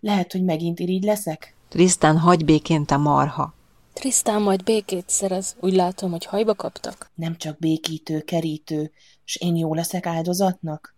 Lehet, 0.00 0.32
hogy 0.32 0.44
megint 0.44 0.78
irigy 0.78 1.04
leszek? 1.04 1.56
Trisztán, 1.68 2.18
hagyj 2.18 2.44
békén, 2.44 2.84
te 2.84 2.96
marha. 2.96 3.54
Trisztán 3.92 4.42
majd 4.42 4.62
békét 4.64 5.08
szerez. 5.08 5.56
Úgy 5.60 5.72
látom, 5.72 6.10
hogy 6.10 6.24
hajba 6.24 6.54
kaptak. 6.54 7.10
Nem 7.14 7.36
csak 7.36 7.58
békítő, 7.58 8.20
kerítő, 8.20 8.92
s 9.24 9.36
én 9.36 9.56
jó 9.56 9.74
leszek 9.74 10.06
áldozatnak? 10.06 10.96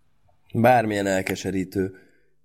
Bármilyen 0.53 1.07
elkeserítő, 1.07 1.95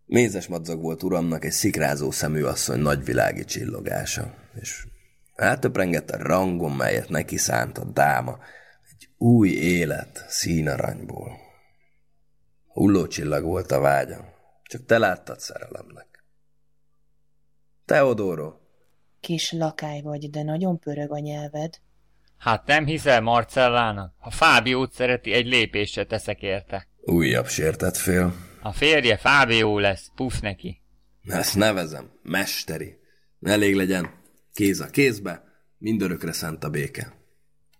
mézes 0.04 0.46
madzag 0.46 0.80
volt 0.80 1.02
uramnak 1.02 1.44
egy 1.44 1.52
szikrázó 1.52 2.10
szemű 2.10 2.42
asszony 2.42 2.80
nagyvilági 2.80 3.44
csillogása, 3.44 4.34
és 4.60 4.86
átöprengett 5.34 6.10
a 6.10 6.22
rangon, 6.22 6.72
melyet 6.72 7.08
neki 7.08 7.36
szánt 7.36 7.78
a 7.78 7.84
dáma, 7.84 8.38
egy 8.90 9.08
új 9.16 9.48
élet 9.48 10.24
színaranyból. 10.28 11.30
Hulló 12.66 13.06
csillag 13.06 13.44
volt 13.44 13.72
a 13.72 13.80
vágya, 13.80 14.34
csak 14.62 14.84
te 14.84 14.98
láttad 14.98 15.40
szerelemnek. 15.40 16.24
Teodoro, 17.84 18.54
Kis 19.20 19.52
lakály 19.52 20.00
vagy, 20.00 20.30
de 20.30 20.42
nagyon 20.42 20.78
pörög 20.78 21.12
a 21.12 21.18
nyelved. 21.18 21.74
Hát 22.38 22.66
nem 22.66 22.86
hiszel 22.86 23.20
Marcellának? 23.20 24.14
Ha 24.18 24.30
Fábiót 24.30 24.92
szereti, 24.92 25.32
egy 25.32 25.46
lépést 25.46 25.92
se 25.92 26.04
teszek 26.04 26.42
érte. 26.42 26.88
Újabb 27.06 27.46
sértett 27.46 27.96
fél. 27.96 28.34
A 28.62 28.72
férje 28.72 29.16
Fábió 29.16 29.78
lesz, 29.78 30.10
puf 30.14 30.40
neki. 30.40 30.80
Ezt 31.22 31.56
nevezem, 31.56 32.10
mesteri. 32.22 32.98
Elég 33.40 33.74
legyen, 33.74 34.10
kéz 34.52 34.80
a 34.80 34.86
kézbe, 34.86 35.42
mindörökre 35.78 36.32
szent 36.32 36.64
a 36.64 36.70
béke. 36.70 37.12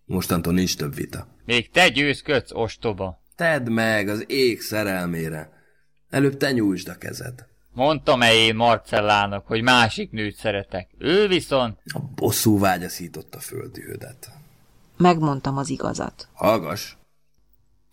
Mostantól 0.05 0.53
nincs 0.53 0.77
több 0.77 0.95
vita. 0.95 1.29
Még 1.45 1.71
te 1.71 1.89
győzködsz, 1.89 2.53
ostoba. 2.53 3.23
Tedd 3.37 3.71
meg 3.71 4.09
az 4.09 4.25
ég 4.29 4.61
szerelmére. 4.61 5.51
Előbb 6.09 6.37
te 6.37 6.53
nyújtsd 6.53 6.89
a 6.89 6.95
kezed. 6.95 7.47
Mondtam-e 7.73 8.35
én 8.35 8.55
Marcellának, 8.55 9.47
hogy 9.47 9.63
másik 9.63 10.11
nőt 10.11 10.37
szeretek. 10.37 10.91
Ő 10.99 11.29
viszont... 11.29 11.79
A 11.95 12.01
bosszú 12.15 12.59
vágyaszított 12.59 13.35
a 13.35 13.41
földühödet. 13.41 14.31
Megmondtam 14.97 15.57
az 15.57 15.69
igazat. 15.69 16.29
Hallgass! 16.33 16.96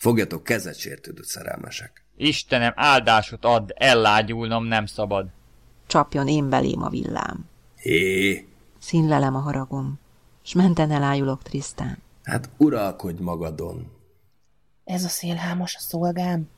Fogjatok 0.04 0.44
kezet 0.44 0.76
sértődött 0.76 1.26
szerelmesek. 1.26 2.06
Istenem, 2.18 2.74
áldásot 2.76 3.46
add, 3.46 3.72
ellágyulnom 3.76 4.66
nem 4.66 4.86
szabad. 4.86 5.28
Csapjon 5.88 6.28
én 6.28 6.50
belém 6.50 6.82
a 6.82 6.90
villám. 6.90 7.46
Hé! 7.76 8.48
Színlelem 8.80 9.36
a 9.36 9.40
haragom, 9.40 10.00
s 10.42 10.54
menten 10.54 10.92
elájulok 10.92 11.44
Trisztán. 11.44 11.98
Hát 12.24 12.50
uralkodj 12.58 13.22
magadon. 13.22 13.92
Ez 14.84 15.04
a 15.04 15.08
szélhámos 15.08 15.76
a 15.76 15.80
szolgám. 15.80 16.50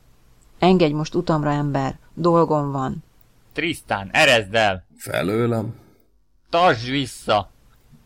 Engedj 0.58 0.92
most 0.92 1.14
utamra, 1.14 1.50
ember, 1.50 1.98
dolgom 2.14 2.72
van. 2.72 3.04
Trisztán, 3.52 4.08
erezd 4.12 4.54
el! 4.54 4.86
Felőlem? 4.96 5.74
Tartsd 6.50 6.88
vissza! 6.88 7.50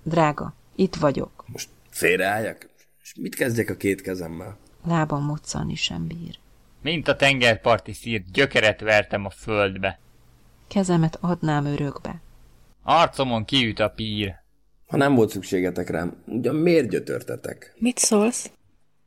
Drága, 0.03 0.55
itt 0.75 0.95
vagyok. 0.95 1.45
Most 1.47 1.69
félreálljak? 1.91 2.69
És 3.03 3.15
mit 3.15 3.35
kezdjek 3.35 3.71
a 3.71 3.75
két 3.77 4.01
kezemmel? 4.01 4.59
Lábam 4.85 5.25
moccanni 5.25 5.75
sem 5.75 6.07
bír. 6.07 6.39
Mint 6.83 7.09
a 7.09 7.17
tengerparti 7.17 7.93
szírt, 7.93 8.33
gyökeret 8.33 8.81
vertem 8.81 9.25
a 9.25 9.31
földbe. 9.31 9.99
Kezemet 10.69 11.19
adnám 11.21 11.65
örökbe. 11.65 12.21
Arcomon 12.83 13.45
kiüt 13.45 13.79
a 13.79 13.89
pír. 13.89 14.35
Ha 14.87 14.97
nem 14.97 15.15
volt 15.15 15.31
szükségetek 15.31 15.91
rám, 15.91 16.23
ugyan 16.27 16.55
miért 16.55 16.89
gyötörtetek? 16.89 17.75
Mit 17.79 17.99
szólsz? 17.99 18.51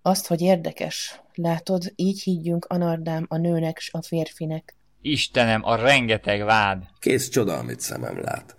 Azt, 0.01 0.27
hogy 0.27 0.41
érdekes. 0.41 1.21
Látod, 1.33 1.93
így 1.95 2.21
higgyünk 2.21 2.65
Anardám 2.65 3.25
a 3.29 3.37
nőnek 3.37 3.79
s 3.79 3.89
a 3.93 4.01
férfinek. 4.01 4.75
Istenem, 5.01 5.65
a 5.65 5.75
rengeteg 5.75 6.43
vád. 6.43 6.83
Kész 6.99 7.29
csoda, 7.29 7.57
amit 7.57 7.79
szemem 7.79 8.21
lát. 8.21 8.55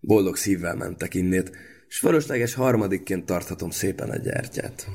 Boldog 0.00 0.36
szívvel 0.36 0.74
mentek 0.74 1.14
innét, 1.14 1.50
s 1.88 1.98
fölösleges 1.98 2.54
harmadikként 2.54 3.26
tarthatom 3.26 3.70
szépen 3.70 4.10
a 4.10 4.16
gyertyát. 4.16 4.86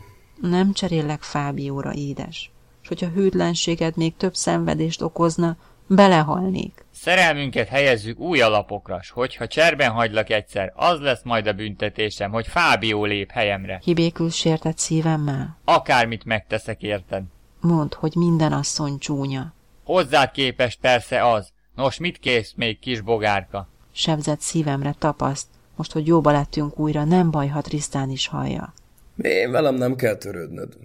Nem 0.42 0.74
cserélek 0.74 1.22
Fábióra, 1.22 1.94
édes. 1.94 2.52
S 2.82 2.88
hogyha 2.88 3.08
hűtlenséged 3.08 3.98
még 3.98 4.18
több 4.18 4.36
szenvedést 4.36 5.02
okozna, 5.02 5.58
belehalnék. 5.88 6.86
Szerelmünket 6.92 7.68
helyezzük 7.68 8.20
új 8.20 8.42
alapokra, 8.42 9.02
s 9.02 9.10
hogyha 9.10 9.48
cserben 9.48 9.92
hagylak 9.92 10.30
egyszer, 10.30 10.74
az 10.76 11.00
lesz 11.00 11.24
majd 11.24 11.48
a 11.48 11.54
büntetésem, 11.54 12.32
hogy 12.32 12.48
Fábió 12.48 13.06
lép 13.06 13.32
helyemre. 13.32 13.80
Hibékül 13.84 14.30
sértett 14.30 14.78
szívemmel? 14.78 15.58
Akármit 15.64 16.26
megteszek 16.26 16.82
érted. 16.82 17.24
Mondd, 17.62 17.96
hogy 17.96 18.16
minden 18.16 18.54
asszony 18.54 18.98
csúnya. 18.98 19.54
Hozzád 19.84 20.32
képest 20.32 20.80
persze 20.80 21.32
az. 21.32 21.52
Nos, 21.76 21.98
mit 21.98 22.18
kész 22.18 22.54
még, 22.56 22.80
kis 22.80 23.02
bogárka? 23.02 23.68
Sebzett 23.92 24.40
szívemre 24.40 24.96
tapaszt. 25.00 25.48
Most, 25.76 25.92
hogy 25.92 26.08
jóba 26.08 26.32
lettünk 26.32 26.80
újra, 26.80 27.04
nem 27.04 27.32
baj, 27.32 27.48
ha 27.48 27.62
Trisztán 27.62 28.10
is 28.10 28.28
hallja. 28.28 28.74
Én 29.18 29.52
velem 29.52 29.76
nem 29.76 29.96
kell 29.96 30.16
törődnöd, 30.16 30.78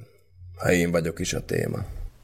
ha 0.57 0.73
én 0.73 0.91
vagyok 0.91 1.19
is 1.19 1.33
a 1.33 1.45
téma. 1.45 1.79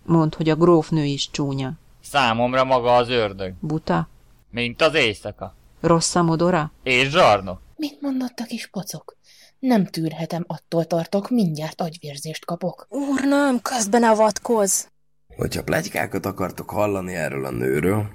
Mondd, 0.04 0.36
hogy 0.36 0.48
a 0.48 0.56
grófnő 0.56 1.04
is 1.04 1.30
csúnya. 1.30 1.72
Számomra 2.02 2.64
maga 2.64 2.96
az 2.96 3.08
ördög. 3.08 3.54
Buta? 3.60 4.08
Mint 4.50 4.82
az 4.82 4.94
éjszaka. 4.94 5.54
Rossz 5.80 6.14
a 6.14 6.22
modora? 6.22 6.72
És 6.82 7.08
zsarnok. 7.08 7.60
Mit 7.76 8.00
mondott 8.00 8.38
a 8.38 8.44
kis 8.44 8.66
pocok? 8.66 9.16
Nem 9.58 9.84
tűrhetem, 9.86 10.44
attól 10.46 10.84
tartok, 10.84 11.30
mindjárt 11.30 11.80
agyvérzést 11.80 12.44
kapok. 12.44 12.86
Úr, 12.90 13.20
nem, 13.24 13.60
közben 13.62 14.02
avatkoz. 14.02 14.88
Hogyha 15.36 15.62
plegykákat 15.62 16.26
akartok 16.26 16.70
hallani 16.70 17.14
erről 17.14 17.44
a 17.44 17.50
nőről, 17.50 18.06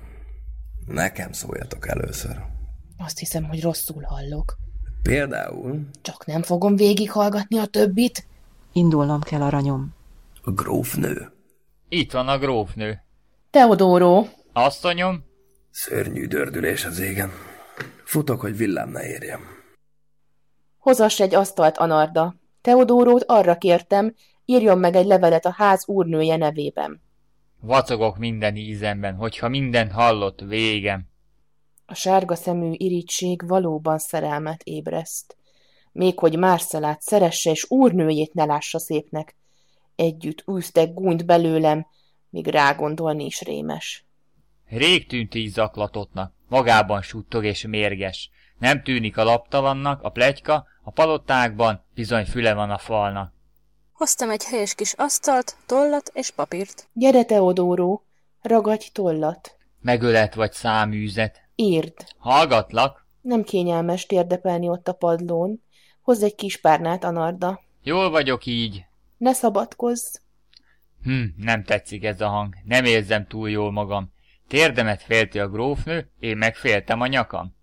nekem 0.85 1.31
szóljatok 1.31 1.87
először. 1.87 2.35
Azt 2.97 3.19
hiszem, 3.19 3.43
hogy 3.43 3.61
rosszul 3.61 4.03
hallok. 4.03 4.57
Például 5.03 5.79
Csak 6.01 6.25
nem 6.25 6.41
fogom 6.41 6.75
végighallgatni 6.75 7.57
a 7.57 7.65
többit. 7.65 8.25
Indulnom 8.73 9.21
kell, 9.21 9.41
aranyom. 9.41 9.95
a 10.43 10.51
grófnő. 10.51 11.31
Itt 11.89 12.11
van 12.11 12.27
a 12.27 12.37
grófnő. 12.37 13.03
Teodóró, 13.49 14.27
Asszonyom, 14.53 15.23
Szörnyű 15.71 16.27
dördülés 16.27 16.85
az 16.85 16.99
égen. 16.99 17.31
Futok, 18.03 18.41
hogy 18.41 18.57
villám 18.57 18.89
ne 18.89 19.07
érjem. 19.07 19.39
hozass 20.77 21.19
egy 21.19 21.35
asztalt, 21.35 21.77
Anarda. 21.77 22.35
Teodórót 22.61 23.23
arra 23.27 23.57
kértem, 23.57 24.15
írjon 24.45 24.77
meg 24.77 24.95
egy 24.95 25.05
levelet 25.05 25.45
a 25.45 25.53
ház 25.57 25.87
úrnője 25.87 26.37
nevében. 26.37 27.01
vacogok 27.59 28.17
minden 28.17 28.55
ízemben, 28.55 29.15
hogyha 29.15 29.47
mindent 29.49 29.91
hallott, 29.91 30.41
végem. 30.41 31.11
A 31.85 31.93
sárga 31.93 32.35
szemű 32.35 32.71
irítség 32.71 33.47
valóban 33.47 33.97
szerelmet 33.97 34.63
ébreszt. 34.63 35.37
Még 35.91 36.19
hogy 36.19 36.37
Márcelát 36.37 37.01
szeresse 37.01 37.51
és 37.51 37.65
úrnőjét 37.69 38.33
ne 38.33 38.45
lássa 38.45 38.79
szépnek. 38.79 39.35
Együtt 39.95 40.43
űztek 40.51 40.93
gúnyt 40.93 41.25
belőlem, 41.25 41.87
míg 42.29 42.47
rágondolni 42.47 43.25
is 43.25 43.41
rémes. 43.41 44.05
Rég 44.65 45.07
tűnt 45.07 45.35
így 45.35 45.51
zaklatottnak, 45.51 46.33
magában 46.47 47.01
suttog 47.01 47.45
és 47.45 47.65
mérges. 47.67 48.29
Nem 48.59 48.83
tűnik 48.83 49.17
a 49.17 49.23
laptalannak, 49.23 50.01
a 50.01 50.09
plegyka, 50.09 50.65
a 50.83 50.91
palotákban 50.91 51.85
bizony 51.93 52.25
füle 52.25 52.53
van 52.53 52.69
a 52.69 52.77
falnak. 52.77 53.33
Hoztam 53.91 54.29
egy 54.29 54.43
helyes 54.43 54.75
kis 54.75 54.93
asztalt, 54.93 55.55
tollat 55.65 56.11
és 56.13 56.31
papírt. 56.31 56.87
Gyere, 56.93 57.23
Teodóró, 57.23 58.05
ragadj 58.41 58.89
tollat. 58.93 59.57
Megölet 59.81 60.33
vagy 60.33 60.51
száműzet. 60.51 61.41
Írd. 61.55 61.93
Hallgatlak. 62.17 63.07
Nem 63.21 63.43
kényelmes 63.43 64.05
térdepelni 64.05 64.69
ott 64.69 64.87
a 64.87 64.93
padlón. 64.93 65.63
Hozz 66.01 66.23
egy 66.23 66.35
kis 66.35 66.57
párnát, 66.57 67.03
Anarda. 67.03 67.61
Jól 67.83 68.09
vagyok 68.09 68.45
így. 68.45 68.85
Ne 69.17 69.33
szabadkozz. 69.33 70.15
Hm, 71.03 71.23
nem 71.37 71.63
tetszik 71.63 72.03
ez 72.03 72.21
a 72.21 72.27
hang. 72.27 72.55
Nem 72.65 72.85
érzem 72.85 73.27
túl 73.27 73.49
jól 73.49 73.71
magam. 73.71 74.11
Térdemet 74.47 75.01
félti 75.01 75.39
a 75.39 75.47
grófnő, 75.47 76.11
én 76.19 76.37
megféltem 76.37 77.01
a 77.01 77.07
nyakam. 77.07 77.55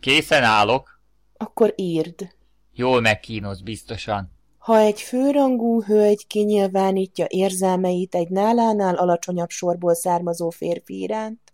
Készen 0.00 0.42
állok. 0.42 1.00
Akkor 1.36 1.72
írd. 1.76 2.34
Jól 2.72 3.00
megkínoz 3.00 3.60
biztosan. 3.60 4.32
Ha 4.58 4.78
egy 4.78 5.00
főrangú 5.00 5.82
hölgy 5.82 6.26
kinyilvánítja 6.26 7.24
érzelmeit 7.28 8.14
egy 8.14 8.28
nálánál 8.28 8.94
alacsonyabb 8.94 9.48
sorból 9.48 9.94
származó 9.94 10.50
férfi 10.50 11.00
iránt, 11.00 11.47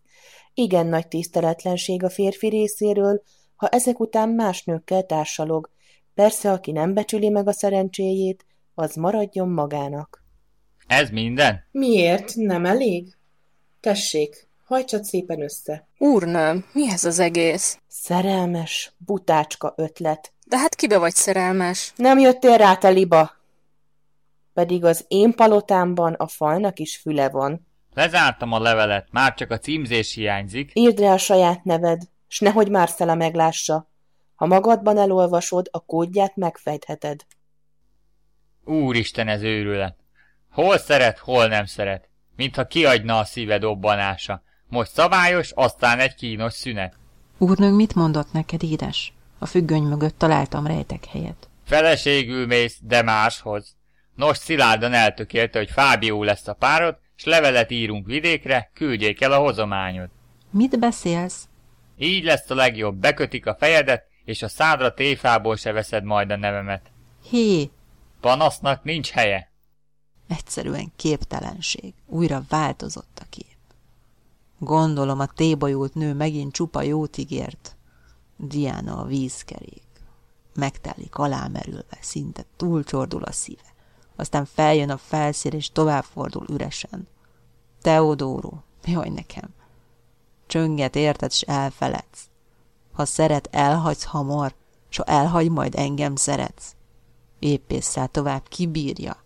igen 0.54 0.86
nagy 0.86 1.08
tiszteletlenség 1.08 2.02
a 2.02 2.10
férfi 2.10 2.48
részéről, 2.48 3.22
ha 3.56 3.68
ezek 3.68 4.00
után 4.00 4.28
más 4.28 4.64
nőkkel 4.64 5.02
társalog. 5.02 5.70
Persze, 6.14 6.52
aki 6.52 6.72
nem 6.72 6.94
becsüli 6.94 7.28
meg 7.28 7.48
a 7.48 7.52
szerencséjét, 7.52 8.46
az 8.74 8.94
maradjon 8.94 9.48
magának. 9.48 10.24
Ez 10.86 11.10
minden? 11.10 11.64
Miért? 11.70 12.34
Nem 12.34 12.66
elég? 12.66 13.16
Tessék, 13.80 14.48
hajtsad 14.64 15.04
szépen 15.04 15.42
össze. 15.42 15.88
Úrnőm, 15.98 16.64
mi 16.72 16.90
ez 16.90 17.04
az 17.04 17.18
egész? 17.18 17.78
Szerelmes, 17.88 18.92
butácska 18.96 19.74
ötlet. 19.76 20.32
De 20.46 20.58
hát 20.58 20.74
kibe 20.74 20.98
vagy 20.98 21.14
szerelmes? 21.14 21.92
Nem 21.96 22.18
jöttél 22.18 22.56
rá, 22.56 22.76
te 22.76 22.88
liba? 22.88 23.30
Pedig 24.52 24.84
az 24.84 25.04
én 25.08 25.32
palotámban 25.34 26.12
a 26.12 26.26
falnak 26.26 26.78
is 26.78 26.96
füle 26.96 27.28
van. 27.28 27.66
Lezártam 27.94 28.52
a 28.52 28.59
levelet, 28.59 29.09
már 29.11 29.35
csak 29.35 29.50
a 29.50 29.59
címzés 29.59 30.14
hiányzik. 30.14 30.70
Írd 30.74 30.98
rá 30.98 31.12
a 31.12 31.18
saját 31.18 31.64
neved, 31.64 32.02
s 32.28 32.40
nehogy 32.40 32.70
Marcella 32.70 33.14
meglássa. 33.14 33.90
Ha 34.35 34.46
magadban 34.46 34.98
elolvasod, 34.98 35.68
a 35.70 35.78
kódját 35.78 36.37
megfejtheted. 36.37 37.26
Úristen, 38.64 39.28
ez 39.28 39.42
őrület. 39.42 39.96
Hol 40.50 40.78
szeret, 40.78 41.18
hol 41.18 41.46
nem 41.46 41.66
szeret. 41.66 42.09
Mintha 42.37 42.66
kiadna 42.66 43.18
a 43.18 43.24
szíve 43.24 43.59
dobbanása. 43.59 44.42
Most 44.66 44.92
szabályos, 44.92 45.50
aztán 45.50 45.98
egy 45.98 46.14
kínos 46.14 46.52
szünet. 46.52 46.94
Úrnőnk 47.38 47.76
mit 47.76 47.94
mondott 47.94 48.33
neked, 48.33 48.62
édes? 48.62 49.12
A 49.38 49.46
függöny 49.46 49.83
mögött 49.83 50.18
találtam 50.18 50.66
rejtek 50.66 51.04
helyet. 51.04 51.48
Feleségül 51.64 52.46
mész, 52.46 52.78
de 52.80 53.02
máshoz. 53.02 53.76
Nos, 54.14 54.37
szilárdan 54.37 54.92
eltökélte, 54.92 55.59
hogy 55.59 55.70
Fábió 55.70 56.22
lesz 56.22 56.48
a 56.48 56.54
párod, 56.54 56.98
s 57.16 57.24
levelet 57.24 57.70
írunk 57.70 58.07
vidékre, 58.07 58.70
küldjék 58.74 59.20
el 59.20 59.33
a 59.33 59.38
hozományod. 59.38 60.09
Mit 60.50 60.79
beszélsz? 60.79 61.48
Így 61.98 62.24
lesz 62.24 62.50
a 62.50 62.55
legjobb, 62.55 62.94
bekötik 62.96 63.46
a 63.46 63.55
fejedet, 63.55 64.05
és 64.24 64.42
a 64.42 64.48
szádra 64.48 64.94
téfából 64.94 65.57
se 65.57 65.72
veszed 65.72 66.05
majd 66.05 66.31
a 66.31 66.37
nevemet. 66.37 66.90
Hé, 67.31 67.70
Panasznak 68.20 68.85
nincs 68.85 69.11
helye. 69.11 69.50
egyszerűen 70.29 70.92
képtelenség. 70.96 71.94
Újra 72.07 72.42
változott 72.48 73.18
a 73.20 73.27
kép. 73.31 73.57
Gondolom 74.59 75.20
a 75.20 75.27
tébolyult 75.27 75.94
nő 75.94 76.14
megint 76.14 76.53
csupa 76.53 76.83
jót 76.83 77.16
ígért. 77.16 77.77
Diana 78.37 78.98
a 78.98 79.05
vízkerék. 79.05 79.83
Megtelik 80.55 81.14
alámerülve, 81.14 81.98
szinte 82.00 82.42
túlcsordul 82.57 83.22
a 83.22 83.33
szíve. 83.33 83.73
Aztán 84.16 84.44
feljön 84.44 84.90
a 84.90 84.96
felszír, 84.96 85.55
és 85.55 85.72
továbbfordul 85.72 86.46
üresen. 86.48 87.09
Teodóró, 87.83 88.62
jaj 88.85 89.09
nekem. 89.09 89.48
Csönget 90.46 90.96
érted, 90.96 91.33
s 91.33 91.40
elfeledsz. 91.40 92.29
Ha 92.92 93.05
szeret, 93.05 93.48
elhagysz 93.53 94.05
hamar, 94.05 94.55
s 94.88 94.96
ha 94.96 95.05
elhagy, 95.05 95.50
majd 95.50 95.74
engem 95.74 96.16
szeretsz. 96.16 96.74
Éppésszel 97.38 98.09
tovább 98.09 98.48
kibírja. 98.48 99.16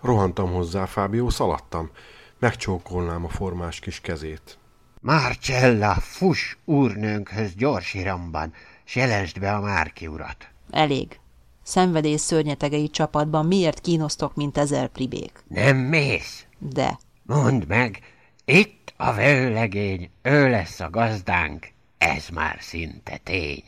Rohantam 0.00 0.52
hozzá, 0.52 0.86
Fábió, 0.86 1.28
szaladtam. 1.28 1.90
Megcsókolnám 2.38 3.24
a 3.24 3.28
formás 3.28 3.78
kis 3.78 4.00
kezét. 4.00 4.58
Marcella, 5.00 5.94
fuss 5.94 6.56
úrnőnkhöz 6.64 7.54
gyors 7.54 7.94
iramban, 7.94 8.52
s 8.84 8.96
jelensd 8.96 9.40
be 9.40 9.54
a 9.54 9.60
Márki 9.60 10.06
urat. 10.06 10.48
Elég. 10.70 11.20
Szenvedés 11.64 12.20
szörnyetegei 12.20 12.88
csapatban 12.90 13.46
miért 13.46 13.80
kínosztok, 13.80 14.34
mint 14.34 14.58
ezer 14.58 14.88
pribék? 14.88 15.44
Nem 15.48 15.76
mész? 15.76 16.46
De. 16.58 16.98
Mondd 17.22 17.62
meg, 17.68 18.00
itt 18.44 18.94
a 18.96 19.12
vőlegény, 19.12 20.10
ő 20.22 20.50
lesz 20.50 20.80
a 20.80 20.90
gazdánk, 20.90 21.68
ez 21.98 22.28
már 22.28 22.56
szinte 22.60 23.16
tény. 23.16 23.62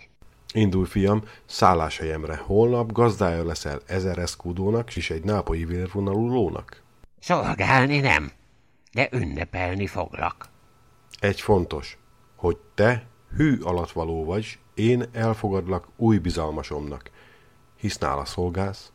Indulj, 0.52 0.87
fiam, 0.87 1.22
szálláshelyemre. 1.46 2.37
Holnap 2.37 2.92
gazdája 2.92 3.44
leszel 3.44 3.80
ezer 3.87 4.18
eszkúdónak 4.18 4.96
és 4.96 5.11
egy 5.11 5.24
nápolyi 5.24 5.64
vérvonalú 5.64 6.28
lónak. 6.28 6.82
Szolgálni 7.20 8.00
nem, 8.00 8.30
de 8.92 9.09
ünnepelni 9.12 9.87
foglak. 9.87 10.48
Egy 11.20 11.40
fontos, 11.40 11.98
hogy 12.37 12.56
te 12.74 13.06
hű 13.37 13.61
alatvaló 13.61 14.24
vagy, 14.24 14.59
én 14.74 15.04
elfogadlak 15.12 15.88
új 15.96 16.18
bizalmasomnak. 16.18 17.11
Hisz 17.76 17.98
nála 17.98 18.24
szolgálsz? 18.24 18.92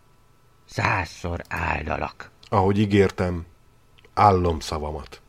Százszor 0.66 1.42
áldalak. 1.50 2.30
Ahogy 2.50 2.80
ígértem, 2.80 3.46
állom 4.14 4.60
szavamat. 4.60 5.22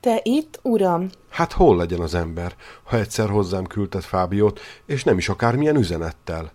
Te 0.00 0.20
itt, 0.22 0.58
uram? 0.62 1.08
Hát 1.28 1.52
hol 1.52 1.76
legyen 1.76 2.00
az 2.00 2.14
ember, 2.14 2.56
ha 2.82 2.96
egyszer 2.96 3.28
hozzám 3.28 3.66
küldted 3.66 4.02
Fábiót, 4.02 4.60
és 4.86 5.04
nem 5.04 5.18
is 5.18 5.28
akármilyen 5.28 5.76
üzenettel? 5.76 6.52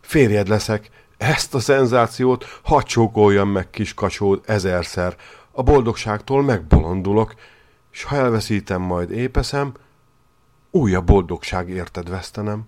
Férjed 0.00 0.48
leszek, 0.48 0.90
ezt 1.16 1.54
a 1.54 1.58
szenzációt 1.58 2.44
hadd 2.62 2.82
csókoljam 2.82 3.48
meg 3.48 3.70
kis 3.70 3.94
kacsód 3.94 4.42
ezerszer, 4.46 5.16
a 5.50 5.62
boldogságtól 5.62 6.42
megbolondulok, 6.42 7.34
és 7.92 8.02
ha 8.02 8.16
elveszítem 8.16 8.80
majd 8.80 9.10
épeszem, 9.10 9.72
újabb 10.70 11.06
boldogság 11.06 11.68
érted 11.68 12.08
vesztenem. 12.08 12.66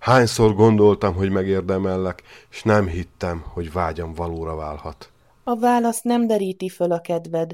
Hányszor 0.00 0.54
gondoltam, 0.54 1.14
hogy 1.14 1.30
megérdemellek, 1.30 2.22
és 2.50 2.62
nem 2.62 2.86
hittem, 2.86 3.44
hogy 3.52 3.72
vágyam 3.72 4.14
valóra 4.14 4.54
válhat. 4.54 5.10
A 5.44 5.56
válasz 5.56 6.02
nem 6.02 6.26
deríti 6.26 6.68
föl 6.68 6.92
a 6.92 7.00
kedved. 7.00 7.52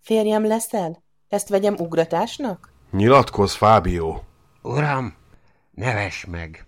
Férjem 0.00 0.46
leszel? 0.46 1.02
Ezt 1.28 1.48
vegyem 1.48 1.74
ugratásnak? 1.78 2.72
Nyilatkozz, 2.90 3.54
Fábió! 3.54 4.24
Uram, 4.62 5.14
neves 5.70 6.24
meg! 6.24 6.66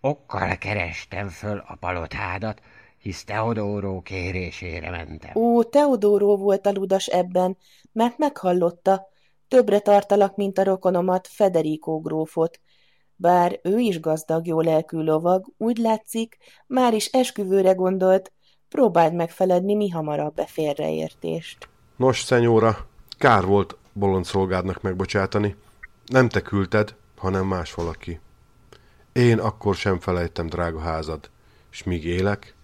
Okkal 0.00 0.56
kerestem 0.56 1.28
föl 1.28 1.64
a 1.66 1.76
palotádat, 1.80 2.60
hisz 2.98 3.24
Teodóró 3.24 4.00
kérésére 4.00 4.90
mentem. 4.90 5.30
Ó, 5.34 5.64
Teodóró 5.64 6.36
volt 6.36 6.66
a 6.66 6.72
ludas 6.72 7.06
ebben, 7.06 7.56
mert 7.92 8.18
meghallotta. 8.18 9.08
Többre 9.48 9.78
tartalak, 9.78 10.36
mint 10.36 10.58
a 10.58 10.64
rokonomat, 10.64 11.28
Federico 11.28 12.00
grófot. 12.00 12.60
Bár 13.22 13.60
ő 13.62 13.78
is 13.78 14.00
gazdag, 14.00 14.46
jó 14.46 14.60
lelkű 14.60 14.98
lovag, 14.98 15.46
úgy 15.56 15.76
látszik, 15.76 16.36
már 16.66 16.94
is 16.94 17.06
esküvőre 17.06 17.72
gondolt, 17.72 18.32
próbáld 18.68 19.14
megfeledni 19.14 19.74
mi 19.74 19.88
hamarabb 19.88 20.34
be 20.34 20.46
félreértést. 20.46 21.68
Nos, 21.96 22.22
szenyóra, 22.22 22.86
kár 23.18 23.44
volt 23.44 23.76
bolond 23.92 24.24
szolgádnak 24.24 24.82
megbocsátani. 24.82 25.56
Nem 26.06 26.28
te 26.28 26.40
küldted, 26.40 26.94
hanem 27.16 27.46
más 27.46 27.74
valaki. 27.74 28.20
Én 29.12 29.38
akkor 29.38 29.74
sem 29.74 30.00
felejtem 30.00 30.46
drága 30.46 30.80
házad, 30.80 31.30
és 31.70 31.82
míg 31.82 32.04
élek, 32.04 32.54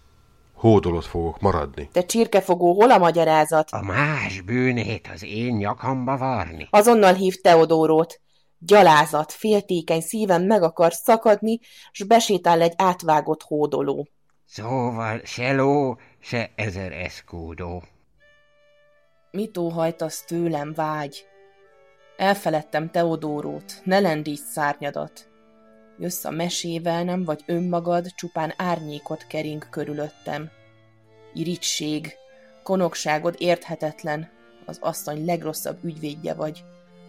hódolott 0.55 1.07
fogok 1.07 1.41
maradni. 1.41 1.89
Te 1.93 2.05
csirkefogó, 2.05 2.75
hol 2.75 2.91
a 2.91 2.99
magyarázat? 2.99 3.69
A 3.71 3.83
más 3.83 4.41
bűnét 4.41 5.09
az 5.15 5.23
én 5.25 5.55
nyakamba 5.55 6.17
varni. 6.17 6.67
Azonnal 6.71 7.15
hív 7.15 7.41
Teodórót. 7.41 8.21
Gyalázat, 8.59 9.33
féltékeny 9.33 10.01
szívem 10.01 10.43
meg 10.43 10.63
akar 10.63 10.93
szakadni, 10.93 11.59
s 11.91 12.03
besétál 12.03 12.61
egy 12.61 12.75
átvágott 12.77 13.43
hódoló. 13.43 14.09
Szóval 14.45 15.21
se 15.25 15.53
ló, 15.53 15.97
se 16.21 16.51
ezer 16.55 16.93
eszkúdó. 16.93 17.83
Mit 19.31 19.59
óhajtasz 19.59 20.25
tőlem, 20.25 20.73
vágy? 20.75 21.27
Elfeledtem 22.17 22.91
Teodórót, 22.91 23.81
ne 23.85 23.99
lendíts 23.99 24.41
szárnyadat. 24.41 25.29
Jössz 25.99 26.25
a 26.25 26.31
mesével, 26.31 27.05
nem 27.05 27.25
vagy 27.25 27.43
önmagad, 27.47 28.15
csupán 28.15 28.55
árnyékot 28.57 29.27
kering 29.27 29.69
körülöttem. 29.71 30.51
Irigység, 31.35 32.13
konokságod 32.63 33.35
érthetetlen, 33.39 34.31
az 34.67 34.79
asszony 34.81 35.25
legrosszabb 35.25 35.85
ügyvédje 35.85 36.35
vagy. 36.35 36.65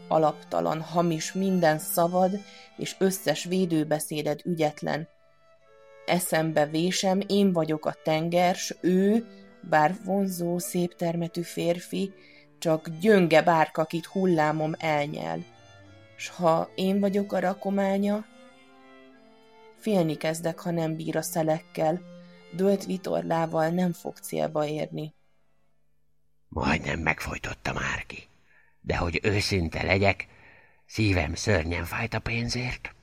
Alaptalan, 0.10 0.82
hamis 0.82 1.34
minden 1.34 1.80
szavad, 1.80 2.40
és 2.78 2.96
összes 3.00 3.44
védőbeszéded 3.44 4.42
ügyetlen. 4.44 5.08
Eszembe 6.06 6.66
vésem, 6.66 7.22
én 7.28 7.54
vagyok 7.54 7.86
a 7.86 7.96
tenger, 8.04 8.56
s 8.56 8.76
ő, 8.82 9.26
bár 9.62 9.96
vonzó, 10.06 10.58
szép 10.58 10.96
termetű 10.96 11.42
férfi, 11.42 12.14
csak 12.60 12.90
gyönge 13.00 13.42
bárk, 13.42 13.78
akit 13.78 14.06
hullámom 14.06 14.74
elnyel. 14.78 15.46
S 16.16 16.30
ha 16.30 16.70
én 16.76 17.00
vagyok 17.00 17.34
a 17.34 17.40
rakománya, 17.40 18.26
félni 19.80 20.18
kezdek, 20.18 20.60
ha 20.60 20.72
nem 20.72 20.96
bír 20.96 21.18
a 21.18 21.22
szelekkel, 21.22 22.02
dölt 22.52 22.86
vitorlával 22.86 23.70
nem 23.70 23.94
fog 23.94 24.18
célba 24.18 24.66
érni. 24.66 25.14
Majdnem 26.48 27.00
megfojtotta 27.00 27.74
Márki, 27.74 28.29
de 28.82 28.98
hogy 28.98 29.20
őszinte 29.24 29.84
legyek, 29.84 30.28
szívem 30.86 31.34
szörnyen 31.34 31.86
fájt 31.86 32.14
a 32.14 32.20
pénzért. 32.20 32.96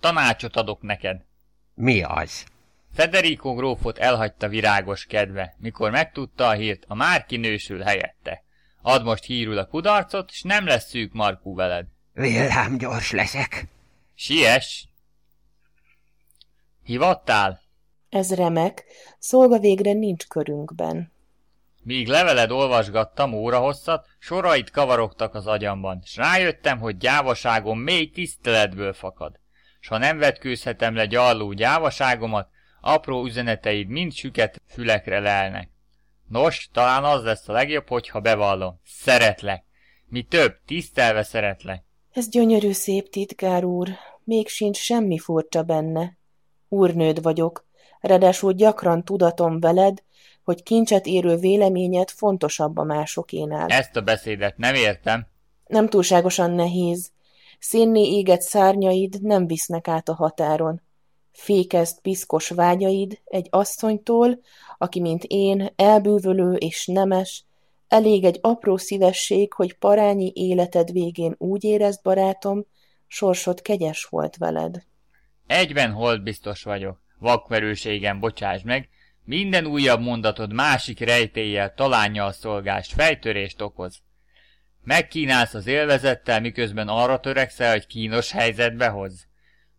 Tanácsot 0.00 0.56
adok 0.56 0.82
neked. 0.82 1.24
Mi 1.74 2.02
az? 2.02 2.44
Federico 2.94 3.54
grófot 3.54 3.98
elhagyta 3.98 4.48
virágos 4.48 5.04
kedve, 5.04 5.54
mikor 5.58 5.90
megtudta 5.90 6.48
a 6.48 6.52
hírt, 6.52 6.84
a 6.88 6.94
Márki 6.94 7.36
nősül 7.36 7.80
helyette. 7.80 8.44
Ad 8.82 9.04
most 9.04 9.24
hírul 9.24 9.58
a 9.58 9.66
kudarcot, 9.66 10.30
s 10.30 10.42
nem 10.42 10.66
lesz 10.66 10.88
szűk 10.88 11.12
Markú 11.12 11.54
veled. 11.54 11.86
Villám 12.12 12.78
gyors 12.78 13.10
leszek. 13.10 13.66
Siess! 14.14 14.84
Hivattál? 16.82 17.60
Ez 18.08 18.34
remek, 18.34 18.84
szolga 19.18 19.58
végre 19.58 19.92
nincs 19.92 20.26
körünkben. 20.26 21.12
Míg 21.86 22.08
leveled 22.08 22.50
olvasgattam 22.50 23.32
óra 23.32 23.58
hosszat, 23.58 24.06
sorait 24.18 24.70
kavarogtak 24.70 25.34
az 25.34 25.46
agyamban, 25.46 26.02
s 26.04 26.16
rájöttem, 26.16 26.78
hogy 26.78 26.96
gyávaságom 26.96 27.78
mély 27.78 28.10
tiszteletből 28.10 28.92
fakad. 28.92 29.40
S 29.80 29.88
ha 29.88 29.98
nem 29.98 30.18
vetkőzhetem 30.18 30.94
le 30.94 31.06
gyarló 31.06 31.52
gyávaságomat, 31.52 32.48
apró 32.80 33.24
üzeneteid 33.24 33.88
mind 33.88 34.12
süket 34.12 34.62
fülekre 34.68 35.18
lelnek. 35.18 35.70
Nos, 36.28 36.68
talán 36.72 37.04
az 37.04 37.22
lesz 37.22 37.48
a 37.48 37.52
legjobb, 37.52 37.88
hogyha 37.88 38.20
bevallom. 38.20 38.80
Szeretlek. 38.84 39.64
Mi 40.06 40.22
több, 40.22 40.56
tisztelve 40.64 41.22
szeretlek. 41.22 41.84
Ez 42.12 42.28
gyönyörű 42.28 42.72
szép 42.72 43.08
titkár 43.08 43.64
úr, 43.64 43.88
még 44.24 44.48
sincs 44.48 44.76
semmi 44.76 45.18
furcsa 45.18 45.62
benne. 45.62 46.18
Úrnőd 46.68 47.22
vagyok, 47.22 47.66
ráadásul 48.00 48.52
gyakran 48.52 49.04
tudatom 49.04 49.60
veled, 49.60 50.04
hogy 50.46 50.62
kincset 50.62 51.06
érő 51.06 51.36
véleményed 51.36 52.10
fontosabb 52.10 52.76
a 52.76 52.82
másokénál. 52.82 53.68
Ezt 53.68 53.96
a 53.96 54.00
beszédet 54.00 54.56
nem 54.56 54.74
értem. 54.74 55.26
Nem 55.66 55.88
túlságosan 55.88 56.50
nehéz. 56.50 57.10
Szénné 57.58 58.02
égett 58.02 58.40
szárnyaid 58.40 59.22
nem 59.22 59.46
visznek 59.46 59.88
át 59.88 60.08
a 60.08 60.14
határon. 60.14 60.80
Fékezt 61.32 62.00
piszkos 62.00 62.48
vágyaid 62.48 63.20
egy 63.24 63.46
asszonytól, 63.50 64.40
aki, 64.78 65.00
mint 65.00 65.24
én, 65.24 65.72
elbűvölő 65.76 66.54
és 66.54 66.86
nemes, 66.86 67.44
elég 67.88 68.24
egy 68.24 68.38
apró 68.40 68.76
szívesség, 68.76 69.52
hogy 69.52 69.74
parányi 69.74 70.32
életed 70.34 70.92
végén 70.92 71.34
úgy 71.38 71.64
érezd, 71.64 72.02
barátom, 72.02 72.66
sorsod 73.06 73.62
kegyes 73.62 74.04
volt 74.04 74.36
veled. 74.36 74.82
Egyben 75.46 75.92
hold 75.92 76.22
biztos 76.22 76.62
vagyok. 76.62 77.00
Vakmerőségen 77.18 78.20
bocsáss 78.20 78.62
meg, 78.62 78.88
minden 79.26 79.66
újabb 79.66 80.00
mondatod 80.00 80.52
másik 80.52 81.00
rejtéllyel 81.00 81.74
talánnyal 81.74 82.32
szolgást, 82.32 82.92
fejtörést 82.92 83.60
okoz. 83.60 84.02
Megkínálsz 84.82 85.54
az 85.54 85.66
élvezettel, 85.66 86.40
miközben 86.40 86.88
arra 86.88 87.20
törekszel, 87.20 87.70
hogy 87.70 87.86
kínos 87.86 88.30
helyzetbe 88.30 88.88
hoz. 88.88 89.28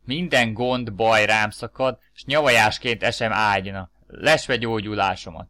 Minden 0.06 0.54
gond, 0.54 0.94
baj 0.94 1.26
rám 1.26 1.50
szakad, 1.50 1.98
s 2.14 2.26
nyavajásként 2.26 3.04
esem 3.04 3.34
ágyna, 3.34 3.92
lesve 4.08 4.56
gyógyulásomat. 4.56 5.50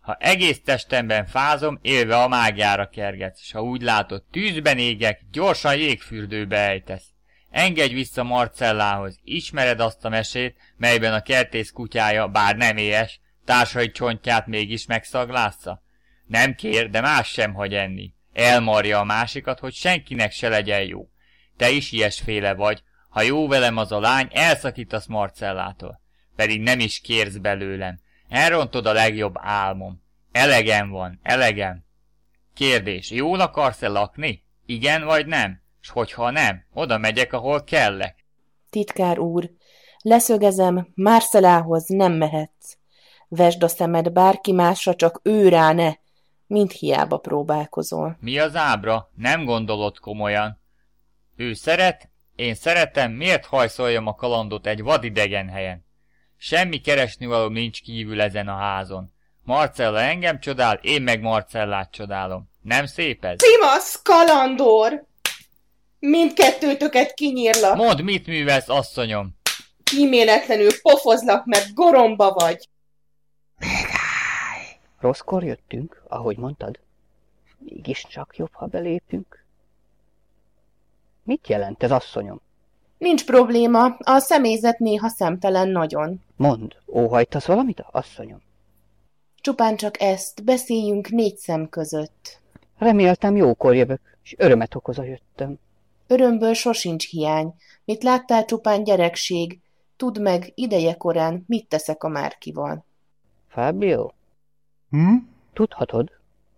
Ha 0.00 0.16
egész 0.20 0.62
testemben 0.62 1.26
fázom, 1.26 1.78
élve 1.82 2.16
a 2.16 2.28
mágiára 2.28 2.88
kergetsz, 2.88 3.40
s 3.42 3.52
ha 3.52 3.62
úgy 3.62 3.82
látod, 3.82 4.22
tűzben 4.30 4.78
égek, 4.78 5.20
gyorsan 5.30 5.76
jégfürdőbe 5.76 6.68
ejtesz. 6.68 7.11
Engedj 7.52 7.94
vissza 7.94 8.22
Marcellához, 8.22 9.18
ismered 9.24 9.80
azt 9.80 10.04
a 10.04 10.08
mesét, 10.08 10.56
melyben 10.76 11.12
a 11.12 11.22
kertész 11.22 11.70
kutyája, 11.70 12.28
bár 12.28 12.56
nem 12.56 12.76
éhes, 12.76 13.20
társai 13.44 13.90
csontját 13.90 14.46
mégis 14.46 14.86
megszaglásza? 14.86 15.82
Nem 16.26 16.54
kér, 16.54 16.90
de 16.90 17.00
más 17.00 17.28
sem 17.28 17.54
hagy 17.54 17.74
enni. 17.74 18.14
Elmarja 18.32 18.98
a 18.98 19.04
másikat, 19.04 19.58
hogy 19.58 19.74
senkinek 19.74 20.32
se 20.32 20.48
legyen 20.48 20.82
jó. 20.82 21.08
Te 21.56 21.70
is 21.70 21.92
ilyesféle 21.92 22.54
vagy, 22.54 22.82
ha 23.08 23.22
jó 23.22 23.48
velem 23.48 23.76
az 23.76 23.92
a 23.92 24.00
lány, 24.00 24.28
elszakítasz 24.32 25.06
Marcellától. 25.06 26.00
Pedig 26.36 26.60
nem 26.60 26.80
is 26.80 27.00
kérsz 27.00 27.36
belőlem. 27.36 28.00
Elrontod 28.28 28.86
a 28.86 28.92
legjobb 28.92 29.34
álmom. 29.38 30.02
Elegem 30.32 30.90
van, 30.90 31.20
elegem. 31.22 31.84
Kérdés, 32.54 33.10
jól 33.10 33.40
akarsz-e 33.40 33.88
lakni? 33.88 34.42
Igen 34.66 35.04
vagy 35.04 35.26
nem? 35.26 35.61
S 35.82 35.90
hogyha 35.90 36.30
nem, 36.30 36.64
oda 36.74 36.98
megyek, 36.98 37.32
ahol 37.32 37.64
kellek. 37.64 38.24
Titkár 38.70 39.18
úr, 39.18 39.50
leszögezem, 40.02 40.88
Marcelához 40.94 41.84
nem 41.86 42.12
mehetsz. 42.12 42.76
Vesd 43.28 43.62
a 43.62 43.68
szemed 43.68 44.10
bárki 44.10 44.52
másra, 44.52 44.94
csak 44.94 45.20
ő 45.22 45.48
rá 45.48 45.72
ne. 45.72 45.92
Mint 46.46 46.72
hiába 46.72 47.16
próbálkozol. 47.16 48.16
Mi 48.20 48.38
az 48.38 48.56
ábra? 48.56 49.10
Nem 49.14 49.44
gondolod 49.44 49.98
komolyan. 49.98 50.60
Ő 51.36 51.52
szeret, 51.52 52.10
én 52.36 52.54
szeretem, 52.54 53.12
miért 53.12 53.46
hajszoljam 53.46 54.06
a 54.06 54.14
kalandot 54.14 54.66
egy 54.66 54.82
vadidegen 54.82 55.48
helyen? 55.48 55.86
Semmi 56.36 56.80
keresnivaló 56.80 57.48
nincs 57.48 57.82
kívül 57.82 58.20
ezen 58.20 58.48
a 58.48 58.56
házon. 58.56 59.12
Marcella 59.44 60.00
engem 60.00 60.40
csodál, 60.40 60.78
én 60.82 61.02
meg 61.02 61.20
Marcellát 61.20 61.90
csodálom. 61.90 62.50
Nem 62.62 62.86
szép 62.86 63.24
ez? 63.24 63.36
Simasz, 63.44 64.02
kalandor! 64.02 65.10
Mindkettőtöket 66.06 67.14
kinyírlak. 67.14 67.76
Mondd, 67.76 68.02
mit 68.02 68.26
művelsz, 68.26 68.68
asszonyom? 68.68 69.36
Kíméletlenül 69.82 70.70
pofozlak, 70.82 71.46
mert 71.46 71.74
goromba 71.74 72.32
vagy. 72.32 72.68
Rosszkor 75.00 75.44
jöttünk, 75.44 76.02
ahogy 76.08 76.36
mondtad? 76.36 76.78
Mégiscsak 77.58 78.36
jobb, 78.36 78.52
ha 78.52 78.66
belépünk. 78.66 79.44
Mit 81.22 81.48
jelent 81.48 81.82
ez, 81.82 81.90
asszonyom? 81.90 82.40
Nincs 82.98 83.24
probléma, 83.24 83.96
a 83.98 84.18
személyzet 84.18 84.78
néha 84.78 85.08
szemtelen 85.08 85.68
nagyon. 85.68 86.22
Mond, 86.36 86.76
óhajtasz 86.86 87.46
valamit, 87.46 87.84
asszonyom? 87.90 88.42
Csupán 89.40 89.76
csak 89.76 90.00
ezt, 90.00 90.44
beszéljünk 90.44 91.08
négy 91.08 91.36
szem 91.36 91.68
között. 91.68 92.40
Reméltem 92.78 93.36
jókor 93.36 93.74
jövök, 93.74 94.00
és 94.22 94.34
örömet 94.38 94.74
okoz 94.74 94.98
a 94.98 95.02
jöttem. 95.02 95.58
Örömből 96.12 96.54
sosincs 96.54 97.08
hiány. 97.08 97.54
Mit 97.84 98.02
láttál 98.02 98.44
csupán 98.44 98.84
gyerekség? 98.84 99.60
Tudd 99.96 100.20
meg, 100.20 100.52
ideje 100.54 100.94
korán, 100.94 101.44
mit 101.46 101.68
teszek 101.68 102.04
a 102.04 102.08
Márkival. 102.08 102.84
Fábio? 103.48 104.10
Hm? 104.90 105.16
Tudhatod, 105.52 106.10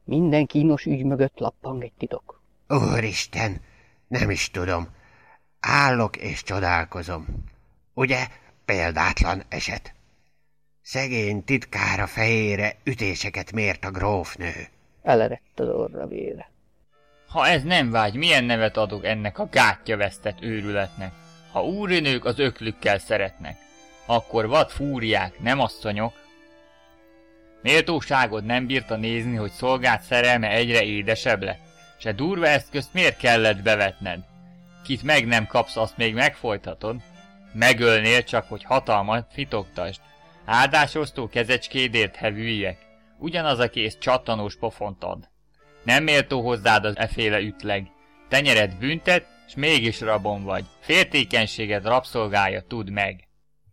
minden 0.05 0.47
kínos 0.47 0.85
ügy 0.85 1.05
mögött 1.05 1.39
lappang 1.39 1.83
egy 1.83 1.93
titok. 1.99 2.41
Úristen, 2.69 3.61
nem 4.09 4.31
is 4.31 4.51
tudom. 4.51 4.89
Állok 5.61 6.17
és 6.17 6.43
csodálkozom. 6.43 7.27
Ugye, 7.93 8.27
példátlan 8.65 9.43
eset. 9.49 9.95
Szegény 10.83 11.45
titkára 11.45 12.07
fejére 12.07 12.77
ütéseket 12.85 13.53
mért 13.53 13.85
a 13.85 13.91
grófnő. 13.91 14.53
Elerett 15.03 15.61
az 15.61 15.69
orra 15.69 16.07
vére. 16.07 16.53
Ha 17.35 17.47
ez 17.47 17.63
nem 17.63 17.91
vágy, 17.91 18.15
milyen 18.15 18.45
nevet 18.45 18.77
adok 18.77 19.05
ennek 19.05 19.39
a 19.39 19.49
gátja 19.51 19.97
vesztett 19.97 20.43
őrületnek? 20.43 21.13
Ha 21.53 21.65
úrinők 21.65 22.25
az 22.25 22.39
öklükkel 22.39 22.99
szeretnek, 22.99 23.57
akkor 24.07 24.47
vad 24.47 24.71
fúriák, 24.71 25.41
nem 25.41 25.61
asszonyok. 25.61 26.13
Méltóságod 27.63 28.45
nem 28.45 28.67
bírta 28.67 28.97
nézni, 28.97 29.37
hogy 29.37 29.51
szolgált 29.51 30.01
szerelme 30.01 30.49
egyre 30.49 30.83
édesebb 30.83 31.43
lett? 31.43 31.61
Se 31.99 32.13
durva 32.13 32.47
eszközt 32.47 32.93
miért 32.93 33.17
kellett 33.17 33.63
bevetned? 33.63 34.21
Kit 34.85 35.03
meg 35.03 35.27
nem 35.27 35.47
kapsz, 35.47 35.77
azt 35.77 35.97
még 35.97 36.15
megfolytatod? 36.15 36.97
Megölnél 37.53 38.25
csak, 38.25 38.49
hogy 38.49 38.65
hatalmat 38.65 39.27
fitoktasd. 39.33 40.01
Áldásosztó 40.45 41.29
kezecskédért 41.29 42.17
hevüljek. 42.17 42.79
Ugyanaz 43.19 43.59
a 43.59 43.71
kész 43.71 43.99
csattanós 43.99 44.57
pofont 44.57 45.05
ad. 45.05 45.33
Nem 45.85 46.03
méltó 46.05 46.41
hozzád 46.43 46.85
az 46.85 46.97
eféle 46.97 47.41
ütleg. 47.41 47.87
Tenyered 48.29 48.77
büntet, 48.79 49.27
s 49.49 49.55
mégis 49.55 50.01
rabon 50.01 50.45
vagy. 50.45 50.65
Féltékenységed 50.81 51.85
rabszolgája, 51.85 52.61
tud 52.61 52.91
meg. 52.91 53.29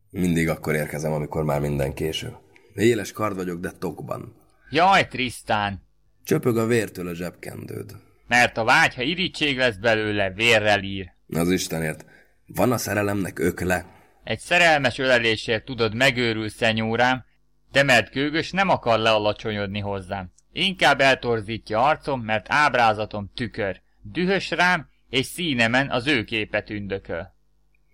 Mindig 0.09 0.49
akkor 0.49 0.75
érkezem, 0.75 1.11
amikor 1.11 1.43
már 1.43 1.59
minden 1.59 1.93
késő. 1.93 2.35
Éles 2.75 3.11
kard 3.11 3.35
vagyok, 3.35 3.59
de 3.59 3.71
tokban. 3.79 4.35
Jaj, 4.69 5.07
Trisztán! 5.07 5.83
Csöpög 6.23 6.57
a 6.57 6.65
vértől 6.65 7.07
a 7.07 7.13
zsebkendőd. 7.13 7.91
Mert 8.27 8.57
a 8.57 8.63
vágy, 8.63 8.95
ha 8.95 9.01
irítség 9.01 9.57
lesz 9.57 9.75
belőle, 9.75 10.29
vérrel 10.29 10.83
ír. 10.83 11.11
Az 11.33 11.51
Istenért. 11.51 12.05
Van 12.45 12.71
a 12.71 12.77
szerelemnek 12.77 13.39
ökle. 13.39 13.85
Egy 14.23 14.39
szerelmes 14.39 14.97
ölelésért 14.97 15.65
tudod 15.65 15.95
megőrül, 15.95 16.49
szenyórám, 16.49 17.25
de 17.71 17.83
mert 17.83 18.09
kőgös 18.09 18.51
nem 18.51 18.69
akar 18.69 18.99
lealacsonyodni 18.99 19.79
hozzám. 19.79 20.31
Inkább 20.51 20.99
eltorzítja 20.99 21.83
arcom, 21.83 22.21
mert 22.21 22.45
ábrázatom 22.49 23.31
tükör. 23.35 23.81
Dühös 24.01 24.49
rám, 24.49 24.89
és 25.09 25.25
színemen 25.25 25.89
az 25.89 26.07
ő 26.07 26.23
képet 26.23 26.69
ündököl. 26.69 27.33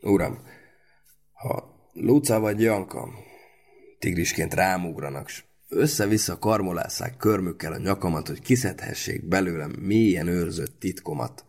Uram, 0.02 0.42
ha 1.32 1.76
Luca 1.94 2.40
vagy 2.40 2.62
Janka 2.62 3.10
tigrisként 4.00 4.54
rámugranak, 4.54 5.30
s 5.30 5.44
össze-vissza 5.70 6.40
karmolásszák 6.40 7.18
körmükkel 7.18 7.74
a 7.74 7.78
nyakamat, 7.78 8.28
hogy 8.28 8.42
kiszedhessék 8.42 9.28
belőlem 9.28 9.72
mélyen 9.80 10.28
őrzött 10.28 10.80
titkomat. 10.80 11.46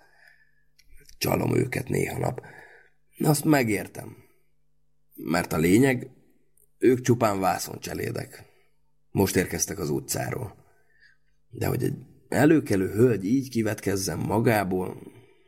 Csalom 1.19 1.57
őket 1.57 1.89
néha 1.89 2.19
nap. 2.19 2.41
Azt 3.19 3.45
megértem. 3.45 4.17
Mert 5.15 5.53
a 5.53 5.57
lényeg, 5.57 6.11
ők 6.79 7.01
csupán 7.01 7.41
vászoncselédek. 7.41 8.45
Most 9.11 9.37
érkeztek 9.37 9.79
az 9.79 9.91
utcáról. 9.91 10.67
De 11.51 11.67
hogy 11.67 11.83
egy 11.83 11.95
előkelő 12.29 12.91
hölgy 12.91 13.25
így 13.25 13.51
kivetkezzen 13.51 14.19
magából, 14.19 14.97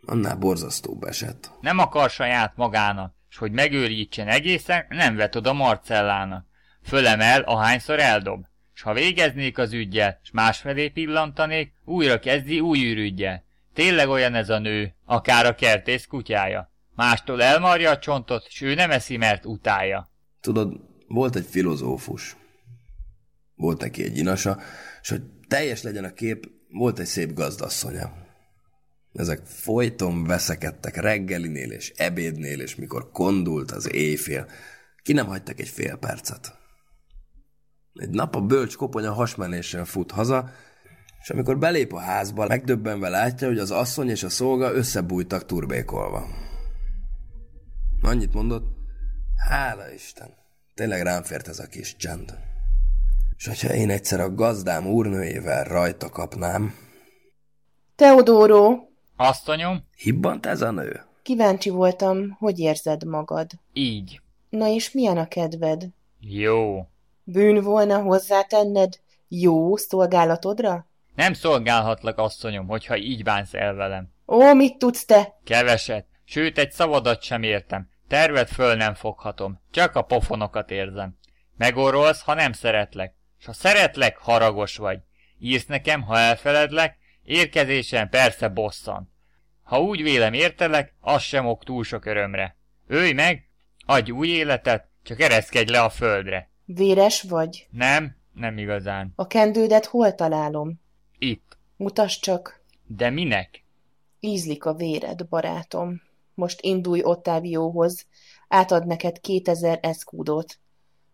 annál 0.07 0.37
borzasztóbb 0.37 1.03
esett. 1.03 1.51
Nem 1.61 1.79
akar 1.79 2.11
saját 2.11 2.57
magának, 2.57 3.15
s 3.29 3.37
hogy 3.37 3.53
megőrítsen 3.53 4.29
egészen, 4.29 4.85
nem 4.89 5.17
vet 5.17 5.37
oda 5.37 5.53
Marcellának. 5.53 6.47
Fölemel, 6.83 7.41
ahányszor 7.41 7.99
eldob. 7.99 8.45
S 8.73 8.83
ha 8.83 8.93
végeznék 8.93 9.59
az 9.59 9.73
ügyel, 9.73 10.21
s 10.23 10.31
másfelé 10.31 10.89
pillantanék, 10.89 11.73
újra 11.85 12.19
kezdi 12.19 12.61
új 12.61 12.91
ürügyel. 12.91 13.45
Tényleg 13.75 14.09
olyan 14.09 14.35
ez 14.35 14.49
a 14.49 14.59
nő, 14.59 14.95
akár 15.05 15.47
a 15.47 15.55
kertész 15.55 16.07
kutyája. 16.07 16.73
Mástól 16.95 17.43
elmarja 17.43 17.91
a 17.91 17.99
csontot, 17.99 18.51
s 18.51 18.61
ő 18.61 18.75
nem 18.75 18.91
eszi, 18.91 19.17
mert 19.17 19.45
utálja. 19.45 20.11
Tudod, 20.41 20.81
volt 21.07 21.37
egy 21.37 21.47
filozófus. 21.47 22.37
Volt 23.55 23.81
neki 23.81 24.03
egy 24.03 24.17
inasa, 24.17 24.59
és 25.03 25.09
hogy 25.09 25.23
teljes 25.51 25.83
legyen 25.83 26.05
a 26.05 26.13
kép, 26.13 26.51
volt 26.69 26.99
egy 26.99 27.07
szép 27.07 27.33
gazdasszonya. 27.33 28.13
Ezek 29.13 29.41
folyton 29.45 30.25
veszekedtek 30.25 30.97
reggelinél 30.97 31.71
és 31.71 31.93
ebédnél, 31.97 32.61
és 32.61 32.75
mikor 32.75 33.11
kondult 33.11 33.71
az 33.71 33.93
éjfél, 33.93 34.47
ki 35.03 35.13
nem 35.13 35.27
hagytak 35.27 35.61
egy 35.61 35.69
fél 35.69 35.97
percet. 35.97 36.59
Egy 37.95 38.11
nap 38.11 38.35
a 38.35 38.41
bölcs 38.41 38.77
koponya 38.77 39.13
hasmenéssel 39.13 39.85
fut 39.85 40.11
haza, 40.11 40.51
és 41.23 41.31
amikor 41.31 41.59
belép 41.59 41.93
a 41.93 41.99
házba, 41.99 42.47
megdöbbenve 42.47 43.09
látja, 43.09 43.49
hogy 43.49 43.59
az 43.59 43.71
asszony 43.71 44.09
és 44.09 44.23
a 44.23 44.29
szolga 44.29 44.73
összebújtak 44.73 45.47
turbékolva. 45.47 46.27
Annyit 48.03 48.33
mondott, 48.33 48.67
hála 49.49 49.93
Isten, 49.93 50.35
tényleg 50.75 51.03
rám 51.03 51.23
fért 51.23 51.49
ez 51.49 51.59
a 51.59 51.67
kis 51.67 51.97
csend. 51.97 52.50
És 53.41 53.47
hogyha 53.47 53.75
én 53.75 53.91
egyszer 53.91 54.21
a 54.21 54.35
gazdám 54.35 54.87
úrnőjével 54.87 55.65
rajta 55.65 56.09
kapnám... 56.09 56.75
Teodoro! 57.97 58.79
Asszonyom? 59.17 59.85
Hibbant 59.97 60.47
ez 60.47 60.61
a 60.61 60.71
nő? 60.71 61.05
Kíváncsi 61.23 61.71
voltam, 61.71 62.37
hogy 62.39 62.59
érzed 62.59 63.05
magad. 63.05 63.51
Így. 63.73 64.21
Na 64.49 64.67
és 64.67 64.93
milyen 64.93 65.17
a 65.17 65.29
kedved? 65.29 65.87
Jó. 66.21 66.89
Bűn 67.25 67.63
volna 67.63 68.03
hozzátenned 68.03 69.01
jó 69.29 69.77
szolgálatodra? 69.77 70.87
Nem 71.15 71.33
szolgálhatlak, 71.33 72.19
asszonyom, 72.19 72.67
hogyha 72.67 72.97
így 72.97 73.23
bánsz 73.23 73.55
el 73.55 73.75
velem. 73.75 74.13
Ó, 74.27 74.55
mit 74.55 74.79
tudsz 74.79 75.05
te? 75.05 75.39
Keveset, 75.45 76.07
sőt 76.25 76.59
egy 76.59 76.71
szavadat 76.71 77.23
sem 77.23 77.43
értem. 77.43 77.89
Tervet 78.09 78.51
föl 78.51 78.75
nem 78.75 78.95
foghatom, 78.95 79.61
csak 79.71 79.95
a 79.95 80.03
pofonokat 80.03 80.71
érzem. 80.71 81.19
Megorolsz, 81.57 82.23
ha 82.23 82.35
nem 82.35 82.53
szeretlek, 82.53 83.19
s 83.41 83.47
ha 83.47 83.53
szeretlek, 83.53 84.17
haragos 84.17 84.77
vagy. 84.77 84.99
Írsz 85.39 85.67
nekem, 85.67 86.03
ha 86.03 86.19
elfeledlek, 86.19 86.99
érkezésen 87.23 88.09
persze 88.09 88.49
bosszant. 88.49 89.09
Ha 89.63 89.81
úgy 89.81 90.03
vélem 90.03 90.33
értelek, 90.33 90.95
az 91.01 91.23
sem 91.23 91.47
ok 91.47 91.65
túl 91.65 91.85
sok 91.85 92.05
örömre. 92.05 92.57
Őj 92.87 93.13
meg, 93.13 93.49
adj 93.87 94.11
új 94.11 94.29
életet, 94.29 94.89
csak 95.03 95.21
ereszkedj 95.21 95.73
le 95.73 95.83
a 95.83 95.91
földre. 95.91 96.51
Véres 96.65 97.23
vagy? 97.23 97.67
Nem, 97.71 98.17
nem 98.33 98.59
igazán. 98.59 99.13
A 99.17 99.27
kendődet 99.27 99.85
hol 99.85 100.15
találom? 100.15 100.81
Itt. 101.19 101.59
Mutasd 101.77 102.23
csak. 102.23 102.65
De 102.87 103.11
minek? 103.11 103.65
Ízlik 104.21 104.65
a 104.65 104.75
véred, 104.75 105.29
barátom. 105.29 106.03
Most 106.35 106.61
indulj 106.61 107.03
Ottávióhoz. 107.03 108.07
Átad 108.49 108.87
neked 108.87 109.21
kétezer 109.21 109.79
eszkúdót. 109.83 110.59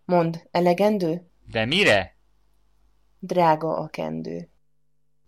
Mond, 0.05 0.49
elegendő? 0.51 1.31
De 1.47 1.65
mire? 1.65 2.16
Drága 3.27 3.77
a 3.77 3.87
kendő. 3.87 4.49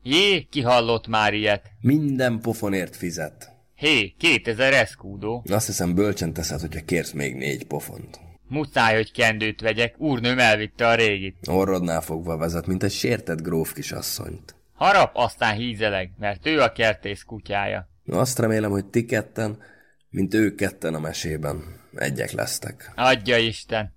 Jé, 0.03 0.43
ki 0.51 0.63
hallott 0.63 1.07
már 1.07 1.35
ilyet? 1.35 1.71
Minden 1.81 2.41
pofonért 2.41 2.97
fizet. 2.97 3.53
Hé, 3.75 4.15
kétezer 4.19 4.73
eszkúdó. 4.73 5.45
Azt 5.51 5.67
hiszem 5.67 5.95
bölcsen 5.95 6.33
teszed, 6.33 6.61
hogyha 6.61 6.85
kérsz 6.85 7.13
még 7.13 7.35
négy 7.35 7.67
pofont. 7.67 8.21
Muszáj, 8.49 8.95
hogy 8.95 9.13
kendőt 9.13 9.61
vegyek, 9.61 9.95
úrnőm 9.99 10.39
elvitte 10.39 10.87
a 10.89 10.95
régit. 10.95 11.37
Orrodnál 11.49 12.01
fogva 12.01 12.37
vezet, 12.37 12.67
mint 12.67 12.83
egy 12.83 12.93
sértett 12.93 13.43
gróf 13.43 13.73
kisasszonyt. 13.73 14.55
Harap, 14.75 15.11
aztán 15.15 15.55
hízeleg, 15.55 16.11
mert 16.19 16.47
ő 16.47 16.61
a 16.61 16.73
kertész 16.73 17.23
kutyája. 17.23 17.89
Azt 18.07 18.39
remélem, 18.39 18.71
hogy 18.71 18.87
ti 18.87 19.05
ketten, 19.05 19.59
mint 20.11 20.35
ők 20.35 20.57
ketten 20.57 20.95
a 20.95 21.01
mesében, 21.01 21.63
egyek 21.95 22.31
lesztek. 22.31 22.93
Adja 22.97 23.37
Isten! 23.37 23.97